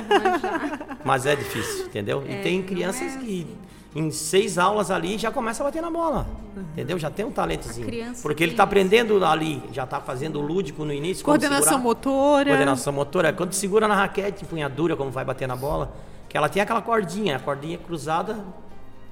[1.06, 2.22] Mas é difícil, entendeu?
[2.28, 3.48] É, e tem crianças é que
[3.96, 6.28] em seis aulas ali já começa a bater na bola.
[6.56, 6.64] Uhum.
[6.74, 7.00] Entendeu?
[7.00, 8.14] Já tem um talentozinho.
[8.22, 11.26] Porque ele está aprendendo ali, já está fazendo o lúdico no início.
[11.26, 12.50] Coordenação motora.
[12.50, 13.34] Coordenação motora.
[13.34, 15.92] Quando segura na raquete, empunhadura, como vai bater na bola,
[16.28, 18.46] que ela tem aquela cordinha, a cordinha cruzada,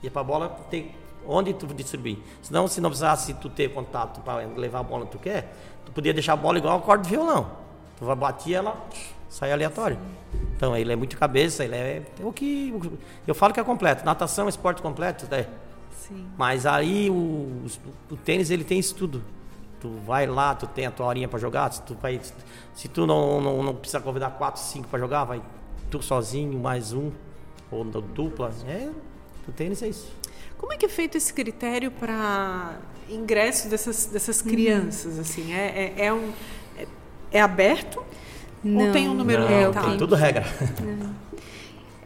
[0.03, 0.93] e para a bola ter
[1.27, 2.17] onde tu distribuir.
[2.41, 5.53] Senão, se não precisasse tu ter contato para levar a bola que tu quer,
[5.85, 7.47] tu podia deixar a bola igual a corda de violão.
[7.97, 8.77] Tu vai bater ela
[9.29, 9.97] sai aleatório.
[10.55, 12.73] Então ele é muito cabeça, ele é, é o que
[13.25, 14.05] eu falo que é completo.
[14.05, 15.47] Natação esporte completo, né?
[15.91, 16.25] Sim.
[16.37, 17.65] Mas aí o,
[18.09, 19.23] o, tênis ele tem isso tudo.
[19.79, 22.19] Tu vai lá, tu tem a tua horinha para jogar, se tu vai
[22.73, 25.41] se tu não, não, não precisa convidar quatro, cinco para jogar, vai
[25.91, 27.11] tu sozinho mais um
[27.71, 28.89] ou dupla, é,
[29.47, 30.11] o tênis é isso.
[30.57, 34.47] Como é que é feito esse critério para ingresso dessas, dessas uhum.
[34.47, 35.19] crianças?
[35.19, 36.31] Assim, é, é, é, um,
[36.77, 36.87] é,
[37.31, 38.03] é aberto
[38.63, 39.88] não, Ou tem um número não, limitado?
[39.89, 40.46] Tem tudo regra.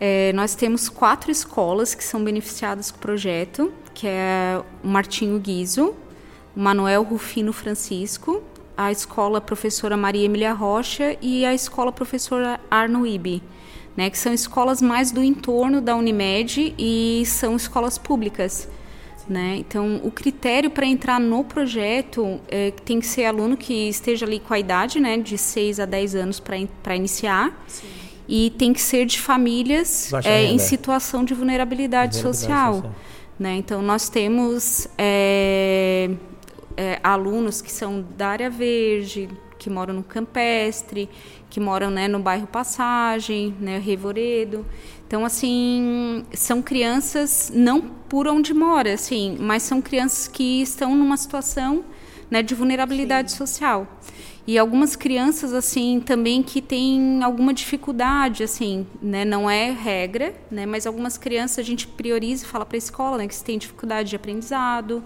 [0.03, 5.37] É, nós temos quatro escolas que são beneficiadas com o projeto, que é o Martinho
[5.37, 5.93] Guizo,
[6.55, 8.41] o Manuel Rufino Francisco,
[8.75, 13.43] a escola professora Maria Emília Rocha e a escola professora Arno Ibe,
[13.95, 18.67] né, que são escolas mais do entorno da Unimed e são escolas públicas.
[19.31, 19.55] Né?
[19.59, 24.41] Então, o critério para entrar no projeto é, tem que ser aluno que esteja ali
[24.41, 27.63] com a idade né, de 6 a 10 anos para iniciar.
[27.65, 27.87] Sim.
[28.27, 32.73] E tem que ser de famílias é, em situação de vulnerabilidade, vulnerabilidade social.
[32.73, 32.95] social.
[33.39, 33.55] Né?
[33.55, 36.09] Então, nós temos é,
[36.75, 41.07] é, alunos que são da área verde, que moram no campestre,
[41.49, 44.65] que moram né, no bairro Passagem, né, Revoredo.
[45.07, 51.15] Então, assim, são crianças não por onde mora, assim, mas são crianças que estão numa
[51.15, 51.81] situação
[52.29, 53.37] né, de vulnerabilidade Sim.
[53.37, 53.87] social.
[54.45, 59.23] E algumas crianças, assim, também que têm alguma dificuldade, assim, né?
[59.23, 60.65] Não é regra, né?
[60.65, 63.27] Mas algumas crianças a gente prioriza e fala para a escola, né?
[63.29, 65.01] Que se tem dificuldade de aprendizado,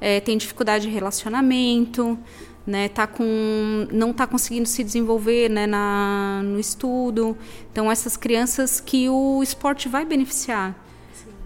[0.00, 2.18] é, tem dificuldade de relacionamento,
[2.66, 7.38] né, tá com, não está conseguindo se desenvolver né, na, no estudo.
[7.70, 10.87] Então, essas crianças que o esporte vai beneficiar,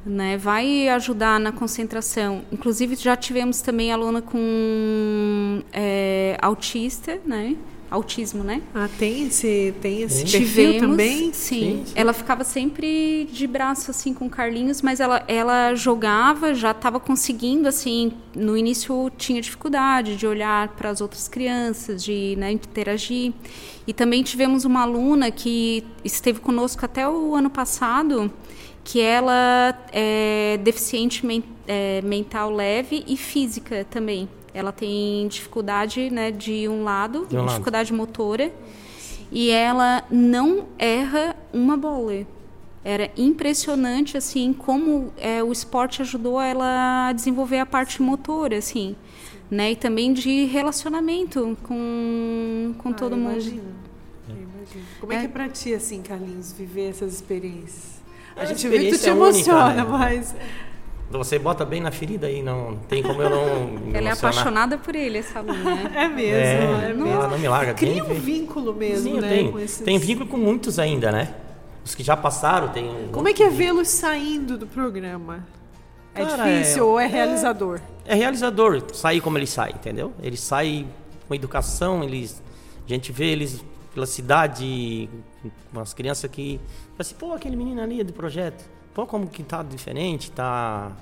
[0.04, 2.42] né, vai ajudar na concentração.
[2.50, 7.56] Inclusive, já tivemos também aluna com é, autista, né,
[7.92, 8.62] autismo, né?
[8.74, 10.38] Ah, tem esse, tem esse sim.
[10.38, 11.32] perfil também?
[11.32, 11.84] Sim.
[11.84, 11.84] sim.
[11.94, 16.98] Ela ficava sempre de braço assim com o Carlinhos, mas ela, ela jogava, já estava
[16.98, 23.34] conseguindo assim, no início tinha dificuldade de olhar para as outras crianças, de né, interagir.
[23.86, 28.32] E também tivemos uma aluna que esteve conosco até o ano passado,
[28.84, 36.30] que ela é deficiente men é, mental leve e física também ela tem dificuldade né,
[36.30, 37.98] de um lado, de um dificuldade lado.
[37.98, 38.52] motora,
[39.30, 42.26] e ela não erra uma bola.
[42.84, 48.94] Era impressionante assim como é, o esporte ajudou ela a desenvolver a parte motora, assim,
[49.50, 49.72] né?
[49.72, 53.32] E também de relacionamento com, com ah, todo mundo.
[53.32, 53.72] Imagino.
[55.00, 58.01] Como é, é que é para ti, assim, Carlinhos, viver essas experiências?
[58.36, 59.88] A, gente vê que tu te emociona, única, né?
[59.90, 60.34] mas
[61.10, 63.94] você bota bem na ferida aí, não tem como eu não.
[63.94, 65.74] Ela é apaixonada por ele, essa aluna.
[65.74, 65.92] Né?
[65.96, 67.08] é mesmo, é, é mesmo.
[67.08, 67.74] Ela não me larga.
[67.74, 69.28] Cria tem, um vínculo mesmo, Sim, né?
[69.28, 69.84] Tem, esses...
[69.84, 71.34] tem vínculo com muitos ainda, né?
[71.84, 73.08] Os que já passaram tem.
[73.10, 75.44] Como é que é vê-los saindo do programa?
[76.14, 77.80] É Cara, difícil é, ou é, é realizador?
[78.04, 80.12] É, é, realizador sair como ele sai, entendeu?
[80.22, 80.86] Ele sai
[81.26, 82.42] com educação, eles,
[82.86, 85.08] a gente vê eles pela cidade,
[85.72, 86.60] umas crianças que.
[86.98, 90.92] Assim, pô, aquele menino ali do projeto pô, como que tá diferente, tá,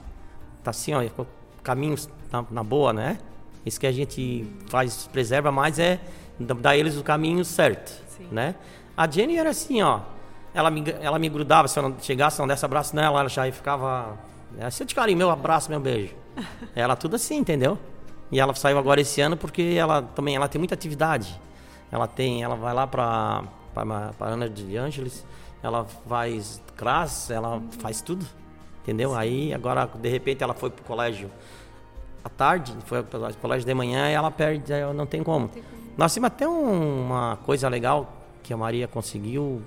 [0.63, 1.03] tá assim, ó,
[1.63, 3.19] caminhos na, na boa, né?
[3.65, 6.01] Isso que a gente faz, preserva mais é
[6.39, 8.29] dar eles o caminho certo, Sim.
[8.31, 8.55] né?
[8.97, 10.01] A Jenny era assim, ó,
[10.55, 13.51] ela me, ela me grudava, se eu não chegasse, não desse abraço nela, ela já
[13.53, 14.17] ficava,
[14.63, 16.15] assim, eu te carinho, meu abraço, meu beijo.
[16.75, 17.79] ela tudo assim, entendeu?
[18.33, 21.39] E ela saiu agora esse ano porque ela também, ela tem muita atividade.
[21.91, 25.25] Ela tem, ela vai lá para para Ana de Ângeles,
[25.63, 28.27] ela faz classe, ela faz tudo,
[28.83, 29.15] entendeu?
[29.15, 31.31] Aí agora de repente ela foi pro colégio
[32.25, 35.51] à tarde, foi pro colégio de manhã e ela perde, não tem como.
[35.97, 39.63] Nós temos até um, uma coisa legal que a Maria conseguiu,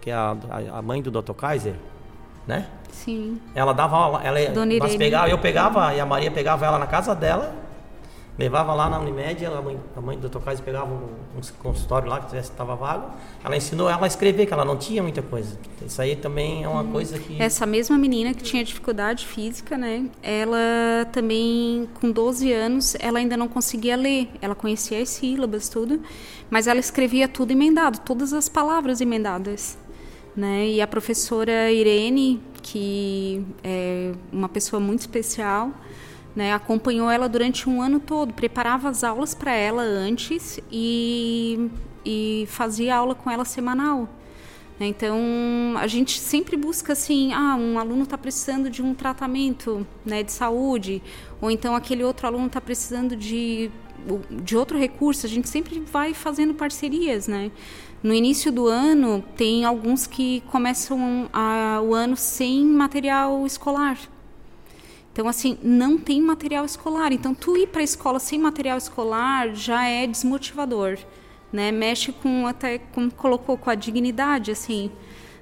[0.00, 0.36] que é a,
[0.72, 1.32] a mãe do Dr.
[1.32, 1.74] Kaiser,
[2.46, 2.68] né?
[2.90, 3.40] Sim.
[3.54, 4.38] Ela dava aula, ela
[4.78, 7.54] nós pegava, eu pegava e a Maria pegava ela na casa dela
[8.38, 10.38] Levava lá na Unimed, a mãe, a mãe do Dr.
[10.38, 11.04] Kaiser pegava um,
[11.36, 13.10] um consultório lá que estava vago.
[13.44, 15.58] Ela ensinou ela a escrever, que ela não tinha muita coisa.
[15.86, 16.92] Isso aí também é uma hum.
[16.92, 17.40] coisa que.
[17.40, 20.08] Essa mesma menina que tinha dificuldade física, né?
[20.22, 24.30] Ela também, com 12 anos, ela ainda não conseguia ler.
[24.40, 26.00] Ela conhecia as sílabas, tudo.
[26.48, 29.76] Mas ela escrevia tudo emendado, todas as palavras emendadas.
[30.34, 30.68] Né?
[30.68, 35.70] E a professora Irene, que é uma pessoa muito especial,
[36.34, 41.70] né, acompanhou ela durante um ano todo, preparava as aulas para ela antes e,
[42.04, 44.08] e fazia aula com ela semanal.
[44.78, 44.86] Né.
[44.86, 45.18] Então,
[45.76, 50.32] a gente sempre busca assim, ah, um aluno está precisando de um tratamento né, de
[50.32, 51.02] saúde,
[51.40, 53.70] ou então aquele outro aluno está precisando de,
[54.30, 57.50] de outro recurso, a gente sempre vai fazendo parcerias, né?
[58.02, 63.96] No início do ano, tem alguns que começam a, o ano sem material escolar,
[65.12, 67.12] então, assim, não tem material escolar.
[67.12, 70.98] Então, tu ir para a escola sem material escolar já é desmotivador,
[71.52, 71.70] né?
[71.70, 74.90] Mexe com, até, como colocou, com a dignidade, assim,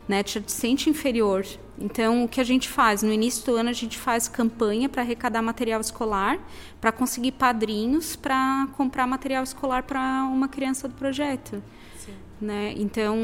[0.08, 0.24] né?
[0.24, 1.46] Te sente inferior.
[1.78, 3.02] Então, o que a gente faz?
[3.04, 6.38] No início do ano, a gente faz campanha para arrecadar material escolar,
[6.80, 11.62] para conseguir padrinhos para comprar material escolar para uma criança do projeto.
[12.40, 12.74] Né?
[12.76, 13.16] Então,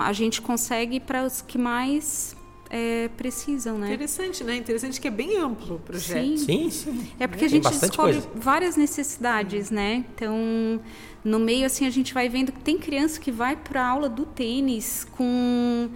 [0.00, 2.34] a gente consegue para os que mais
[2.74, 3.88] é, precisam, né?
[3.88, 4.56] Interessante, né?
[4.56, 6.38] Interessante que é bem amplo o projeto.
[6.38, 6.70] Sim, sim.
[6.70, 7.06] sim.
[7.20, 8.30] É porque a gente descobre coisa.
[8.34, 10.06] várias necessidades, né?
[10.14, 10.80] Então,
[11.22, 14.08] no meio, assim, a gente vai vendo que tem criança que vai para a aula
[14.08, 15.90] do tênis com,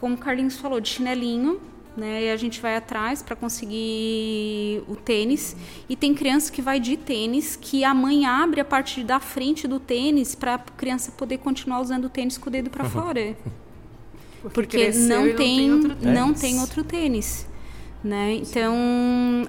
[0.00, 1.60] como o Carlinhos falou, de chinelinho,
[1.96, 2.24] né?
[2.24, 5.54] E a gente vai atrás para conseguir o tênis.
[5.88, 9.68] E tem criança que vai de tênis, que a mãe abre a parte da frente
[9.68, 13.36] do tênis para a criança poder continuar usando o tênis com o dedo para fora.
[14.52, 17.46] porque, não tem, não tem, não tem outro tênis.
[18.02, 18.34] Né?
[18.34, 18.74] Então,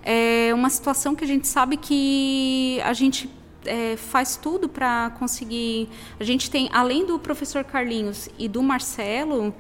[0.04, 3.30] é uma situação que a gente sabe que a gente
[3.66, 5.88] é, faz tudo para conseguir.
[6.20, 9.54] A gente tem, além do professor Carlinhos e do Marcelo,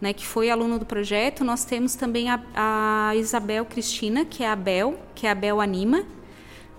[0.00, 4.50] né, que foi aluno do projeto, nós temos também a, a Isabel Cristina, que é
[4.50, 6.04] a Bel, que é a Bel Anima,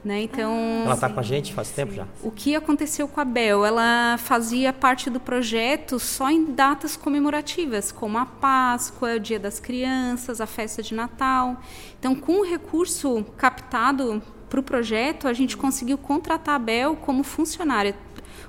[0.03, 0.21] né?
[0.21, 2.05] Então, ela está com a gente faz tempo já.
[2.21, 3.65] O que aconteceu com a Bel?
[3.65, 9.59] Ela fazia parte do projeto só em datas comemorativas, como a Páscoa, o Dia das
[9.59, 11.57] Crianças, a festa de Natal.
[11.99, 17.23] Então, com o recurso captado para o projeto, a gente conseguiu contratar a Bel como
[17.23, 17.95] funcionária.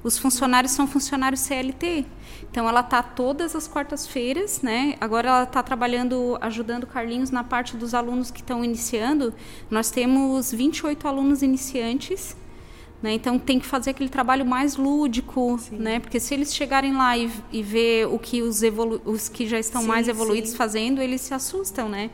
[0.04, 2.04] Os funcionários são funcionários CLT.
[2.50, 4.96] Então ela está todas as quartas-feiras, né?
[5.00, 9.32] Agora ela está trabalhando, ajudando o Carlinhos na parte dos alunos que estão iniciando.
[9.70, 12.36] Nós temos 28 alunos iniciantes.
[13.02, 13.12] Né?
[13.12, 15.76] Então tem que fazer aquele trabalho mais lúdico, sim.
[15.76, 16.00] né?
[16.00, 18.62] Porque se eles chegarem lá e, e ver o que os,
[19.04, 20.56] os que já estão sim, mais evoluídos sim.
[20.56, 22.10] fazendo, eles se assustam, né?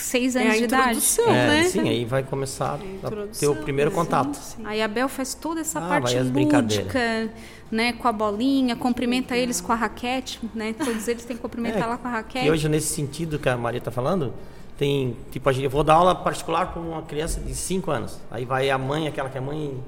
[0.00, 1.00] Seis anos é de idade.
[1.26, 1.64] É, né?
[1.64, 4.34] Sim, aí vai começar a ter o primeiro contato.
[4.34, 4.62] Sim.
[4.64, 7.30] Aí a Bel faz toda essa ah, parte lúdica,
[7.70, 10.72] né, com a bolinha, cumprimenta eles com a raquete, né?
[10.72, 12.46] Todos eles têm que cumprimentar é, lá com a raquete.
[12.46, 14.32] E hoje nesse sentido que a Maria está falando,
[14.78, 18.18] tem tipo a gente, eu vou dar aula particular para uma criança de 5 anos.
[18.30, 19.78] Aí vai a mãe, aquela que é mãe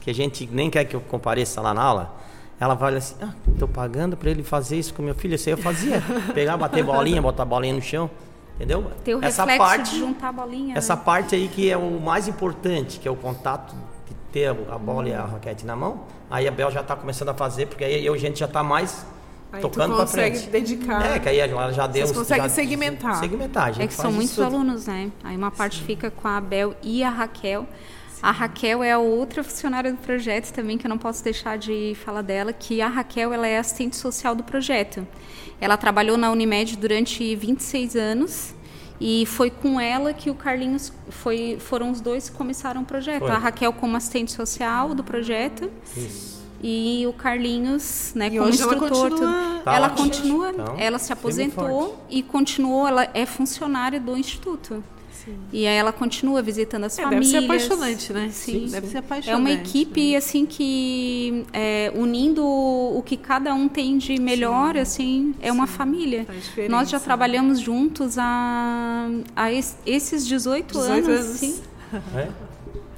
[0.00, 2.22] que a gente nem quer que eu compareça lá na aula.
[2.58, 5.34] Ela vai assim, ah, estou pagando para ele fazer isso com meu filho.
[5.34, 6.02] Isso aí eu fazia.
[6.32, 8.08] Pegar, bater bolinha, botar a bolinha no chão.
[8.56, 8.90] Entendeu?
[9.04, 10.76] Ter o essa parte, de juntar a bolinha.
[10.76, 11.02] Essa né?
[11.04, 13.74] parte aí que é o mais importante, que é o contato
[14.06, 16.04] de ter a bola e a raquete na mão.
[16.30, 19.04] Aí a Bel já está começando a fazer, porque aí a gente já está mais
[19.52, 20.44] Aí tocando para frente.
[20.44, 21.16] consegue dedicar.
[21.16, 22.06] É, que aí ela já deu.
[22.06, 23.16] Vocês conseguem segmentar.
[23.16, 23.80] Segmentar.
[23.80, 24.46] é que são muitos tudo.
[24.46, 25.10] alunos, né?
[25.22, 25.84] Aí uma parte Sim.
[25.84, 27.66] fica com a Bel e a Raquel.
[28.22, 31.96] A Raquel é a outra funcionária do projeto também, que eu não posso deixar de
[32.04, 35.06] falar dela, que a Raquel ela é assistente social do projeto.
[35.62, 38.52] Ela trabalhou na Unimed durante 26 anos
[39.00, 43.20] e foi com ela que o Carlinhos foi, foram os dois que começaram o projeto.
[43.20, 43.30] Foi.
[43.30, 45.70] A Raquel como assistente social do projeto.
[45.96, 46.42] Isso.
[46.60, 48.88] E o Carlinhos, né, e como instrutor.
[48.88, 54.16] Ela continua, tá ela, continua então, ela se aposentou e continuou, ela é funcionária do
[54.16, 54.82] instituto.
[55.24, 55.36] Sim.
[55.52, 57.30] E aí ela continua visitando as é, famílias.
[57.30, 58.30] Deve ser apaixonante, né?
[58.32, 58.66] Sim.
[58.68, 59.30] Deve ser apaixonante.
[59.30, 60.16] É uma equipe, né?
[60.16, 64.80] assim, que é, unindo o que cada um tem de melhor, Sim.
[64.80, 65.52] assim, é Sim.
[65.52, 66.26] uma família.
[66.68, 71.08] Nós já trabalhamos juntos há, há esses 18, 18 anos.
[71.08, 71.38] anos.
[71.38, 71.62] Sim.
[72.16, 72.30] É?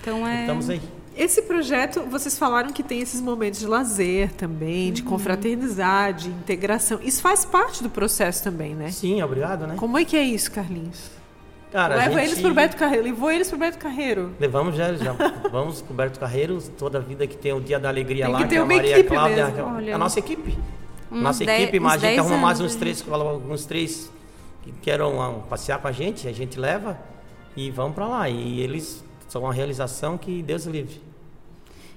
[0.00, 0.43] Então é...
[0.43, 0.80] Estamos aí.
[1.16, 5.09] Esse projeto, vocês falaram que tem esses momentos de lazer também, de uhum.
[5.09, 6.99] confraternizar, de integração.
[7.03, 8.91] Isso faz parte do processo também, né?
[8.91, 9.76] Sim, obrigado, né?
[9.76, 11.14] Como é que é isso, Carlinhos?
[11.75, 12.29] Cara, Leva gente...
[12.29, 13.03] eles pro Beto Carreiro.
[13.03, 14.33] Levou eles pro Beto Carreiro.
[14.39, 15.12] Levamos já, já.
[15.51, 18.43] Vamos pro Beto Carreiro toda a vida que tem o Dia da Alegria tem lá,
[18.45, 19.47] que, ter é a Maria Cláudia.
[19.93, 20.57] A, a nossa equipe.
[21.11, 23.05] Nossa equipe, mas a gente arrumou mais uns três,
[23.51, 24.09] uns três
[24.62, 26.97] que queiram passear com a gente, a gente leva
[27.57, 28.29] e vamos para lá.
[28.29, 31.03] E eles são uma realização que Deus livre.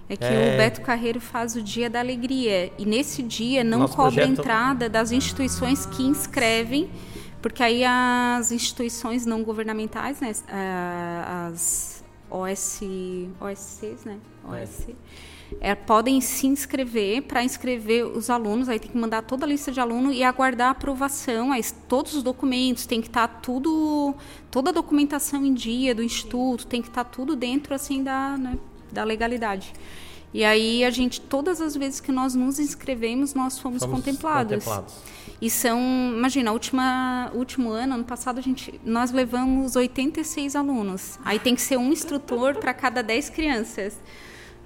[0.10, 0.56] É que é...
[0.56, 2.72] o Beto Carreiro faz o Dia da Alegria.
[2.80, 4.40] E nesse dia não Nosso cobra projeto...
[4.40, 6.90] entrada das instituições que inscrevem,
[7.42, 10.32] porque aí as instituições não governamentais, né,
[11.48, 12.82] as OS,
[13.40, 14.94] OSCs, né, OS, é.
[15.62, 19.72] É, podem se inscrever para inscrever os alunos, aí tem que mandar toda a lista
[19.72, 24.14] de aluno e aguardar a aprovação, aí todos os documentos, tem que estar tá tudo,
[24.52, 28.38] toda a documentação em dia do instituto, tem que estar tá tudo dentro assim da,
[28.38, 28.58] né,
[28.92, 29.74] da legalidade.
[30.34, 34.66] E aí a gente, todas as vezes que nós nos inscrevemos, nós fomos, fomos contemplados.
[34.66, 34.96] contemplados.
[35.40, 35.80] E são,
[36.16, 41.20] imagina, última, último ano, ano passado, a gente, nós levamos 86 alunos.
[41.24, 44.00] Aí tem que ser um instrutor para cada 10 crianças.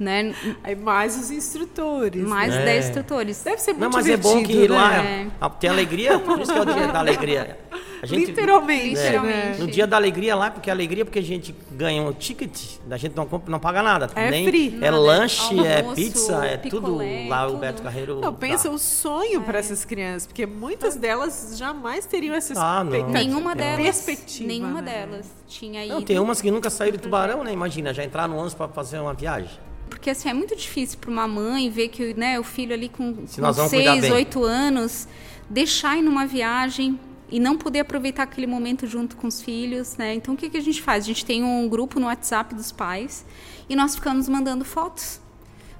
[0.01, 0.33] Né?
[0.63, 2.27] Aí mais os instrutores.
[2.27, 2.65] Mais né?
[2.65, 3.43] 10 instrutores.
[3.43, 4.75] Deve ser muito Não, mas é bom que né?
[4.75, 5.27] lá é.
[5.59, 7.59] tem alegria, por isso que é o dia da alegria.
[8.03, 9.59] Gente, literalmente, é, literalmente.
[9.59, 12.79] No dia da alegria lá, porque a alegria é porque a gente ganha um ticket,
[12.89, 14.09] a gente não compra, não paga nada.
[14.15, 14.79] É Nem, free.
[14.81, 16.97] É lanche, Almoço, é pizza, é tudo
[17.27, 18.19] lá o Beto Carreiro.
[18.19, 19.43] Não, pensa o sonho é.
[19.43, 23.81] para essas crianças, porque muitas delas jamais teriam essa ah, Nenhuma delas.
[23.81, 25.05] Perspectiva, nenhuma né?
[25.05, 25.93] delas tinha ido.
[25.93, 27.53] Não, tem umas que nunca saíram de Tubarão, né?
[27.53, 31.11] Imagina, já entraram no ônibus para fazer uma viagem porque assim é muito difícil para
[31.11, 35.07] uma mãe ver que né, o filho ali com, com seis, oito anos
[35.49, 36.97] deixar ir numa viagem
[37.29, 40.15] e não poder aproveitar aquele momento junto com os filhos, né?
[40.15, 41.03] Então o que, que a gente faz?
[41.03, 43.25] A gente tem um grupo no WhatsApp dos pais
[43.69, 45.19] e nós ficamos mandando fotos.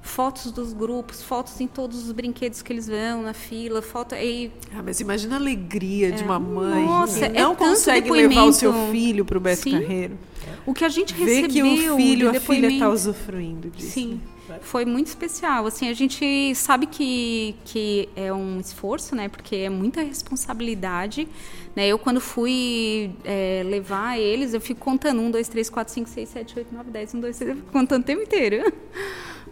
[0.02, 4.52] Fotos dos grupos, fotos em todos os brinquedos que eles vão na fila, foto aí.
[4.74, 6.10] Ah, mas imagina a alegria é.
[6.10, 9.62] de uma mãe Nossa, que não é consegue levar o seu filho para o Beto
[9.62, 9.70] Sim.
[9.72, 10.18] Carreiro.
[10.66, 13.90] O que a gente recebeu Ver que o filho, a filha está usufruindo disso.
[13.90, 14.20] Sim.
[14.60, 15.66] Foi muito especial.
[15.66, 19.28] Assim, a gente sabe que, que é um esforço, né?
[19.28, 21.28] Porque é muita responsabilidade.
[21.74, 21.88] Né?
[21.88, 25.20] Eu, quando fui é, levar eles, eu fico contando.
[25.20, 27.14] Um, dois, três, quatro, cinco, seis, sete, oito, nove, dez.
[27.14, 27.50] Um, dois, três.
[27.50, 28.72] Eu fico contando o tempo inteiro.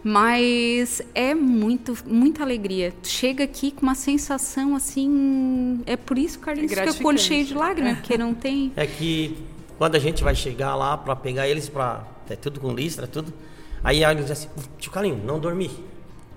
[0.03, 2.93] Mas é muito, muita alegria.
[3.03, 5.81] Chega aqui com uma sensação assim.
[5.85, 8.71] É por isso que o Carlinhos é fica com cheio de lágrimas, porque não tem.
[8.77, 9.37] É que
[9.77, 13.33] quando a gente vai chegar lá para pegar eles, para é tudo com listra, tudo
[13.83, 15.69] Aí eles dizem assim, tio Calinho, não dormi.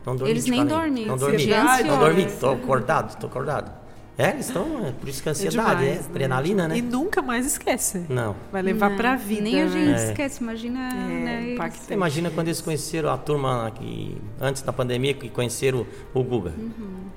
[0.04, 1.06] Não dormi, Eles nem dormem.
[1.06, 1.46] Não dormi.
[1.46, 3.83] Não dormi, tô acordado, tô acordado.
[4.16, 6.78] É, eles estão, é por isso que a é ansiedade, é, demais, é adrenalina, né?
[6.78, 8.06] E nunca mais esquece.
[8.08, 8.36] Não.
[8.52, 9.42] Vai levar não, pra vida.
[9.42, 10.08] Nem a gente né?
[10.10, 10.78] esquece, imagina.
[10.88, 15.84] É, né, Você imagina quando eles conheceram a turma que, antes da pandemia, que conheceram
[16.12, 16.52] o Guga.
[16.56, 17.08] Uhum.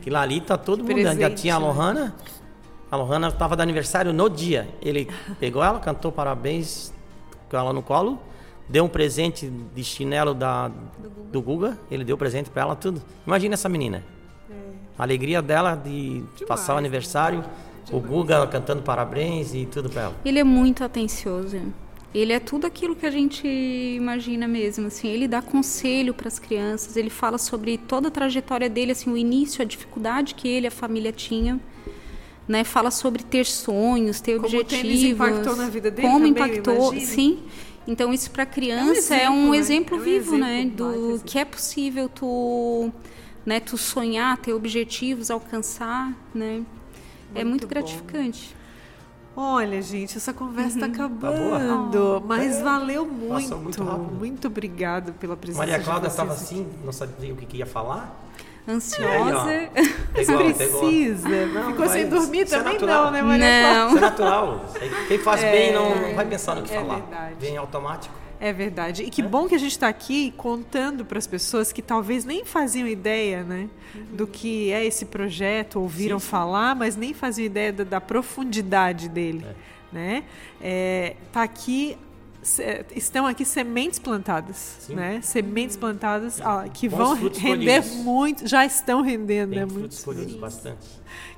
[0.00, 0.94] Que lá ali tá todo mundo.
[0.94, 1.66] Presente, já tinha a né?
[1.66, 2.16] Lohana.
[2.90, 4.66] A Lohana estava de aniversário no dia.
[4.80, 5.06] Ele
[5.38, 6.94] pegou ela, cantou parabéns
[7.50, 8.18] com ela no colo
[8.68, 10.70] deu um presente de chinelo da,
[11.32, 13.02] do Guga, ele deu presente para ela, tudo.
[13.26, 14.04] Imagina essa menina.
[14.98, 15.00] É.
[15.00, 17.44] A alegria dela de Demais, passar o aniversário,
[17.90, 20.16] o Guga cantando parabéns e tudo para ela.
[20.24, 21.60] Ele é muito atencioso.
[22.14, 26.38] Ele é tudo aquilo que a gente imagina mesmo, assim, ele dá conselho para as
[26.38, 30.66] crianças, ele fala sobre toda a trajetória dele, assim, o início, a dificuldade que ele
[30.66, 31.60] e a família tinham.
[32.48, 35.18] Né, fala sobre ter sonhos, ter como objetivos.
[35.18, 37.40] Como impactou na vida dele Como também, impactou, sim.
[37.86, 40.00] Então isso para criança é um exemplo, é um exemplo né?
[40.00, 42.90] É um vivo, exemplo, né, do que é possível tu,
[43.48, 46.56] né, tu sonhar, ter objetivos, alcançar, né?
[46.56, 46.68] Muito
[47.34, 47.68] é muito bom.
[47.70, 48.54] gratificante.
[49.34, 50.92] Olha, gente, essa conversa está uhum.
[50.92, 53.56] acabando, tá mas é, valeu muito.
[53.56, 55.60] Muito, muito obrigado pela presença.
[55.60, 58.14] Maria Cláudia estava assim, não sabia o que, que ia falar
[58.68, 59.50] ansiosa.
[59.50, 59.70] É,
[60.12, 61.46] pegou, precisa.
[61.46, 63.74] Não, Ficou sem dormir é também é não, né, Maria?
[63.74, 63.88] Não.
[63.88, 64.66] Isso é natural.
[65.06, 66.96] Quem faz é, bem não, não vai pensar no que é falar.
[66.96, 67.34] Verdade.
[67.40, 68.14] Vem automático.
[68.40, 69.02] É verdade.
[69.02, 69.24] E que é?
[69.24, 73.42] bom que a gente está aqui contando para as pessoas que talvez nem faziam ideia
[73.42, 74.16] né, uhum.
[74.16, 76.30] do que é esse projeto, ouviram sim, sim.
[76.30, 79.44] falar, mas nem faziam ideia da, da profundidade dele.
[79.44, 79.54] É.
[79.90, 80.24] Né?
[80.60, 81.96] É, tá aqui
[82.42, 84.94] estão aqui sementes plantadas, Sim.
[84.94, 85.20] né?
[85.22, 87.90] Sementes plantadas ah, que Bons vão render colhidos.
[87.96, 89.88] muito, já estão rendendo, Tem né?
[90.04, 90.86] Colhidos bastante.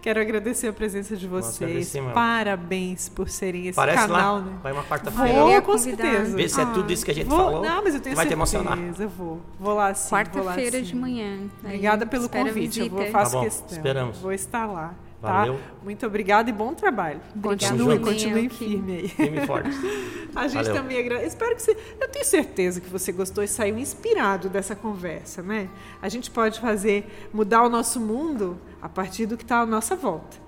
[0.02, 1.92] Quero agradecer a presença de vocês.
[2.14, 4.58] Parabéns por serem esse Parece canal, lá, né?
[4.62, 5.32] Vai uma quarta-feira.
[5.32, 6.36] Vou, com certeza.
[6.36, 7.62] Ver se é tudo isso que a gente vou, falou.
[7.62, 8.46] Não, mas eu tenho vai certeza.
[8.46, 8.78] te emocionar.
[8.98, 9.40] Eu vou.
[9.58, 10.10] Vou lá sim.
[10.10, 11.40] Quarta-feira de manhã.
[11.62, 12.80] Obrigada pelo convite.
[12.80, 13.76] Eu vou, faço tá bom, questão.
[13.76, 14.18] Esperamos.
[14.18, 14.94] Vou estar lá.
[15.20, 15.40] Tá?
[15.40, 15.60] Valeu.
[15.82, 17.20] Muito obrigada e bom trabalho.
[17.42, 19.08] Continue, continue firme aí.
[19.08, 19.68] Firme forte.
[20.34, 20.74] A gente Valeu.
[20.74, 21.28] também agradece.
[21.28, 21.76] Espero que você.
[22.00, 25.68] Eu tenho certeza que você gostou e saiu inspirado dessa conversa, né?
[26.00, 29.94] A gente pode fazer, mudar o nosso mundo a partir do que está à nossa
[29.94, 30.38] volta.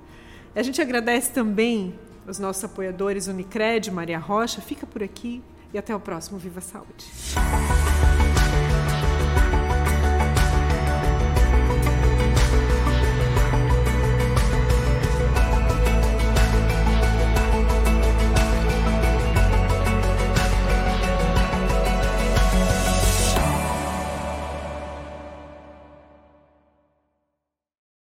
[0.54, 1.94] A gente agradece também
[2.26, 4.60] os nossos apoiadores Unicred, Maria Rocha.
[4.60, 5.42] Fica por aqui
[5.74, 7.06] e até o próximo Viva Saúde.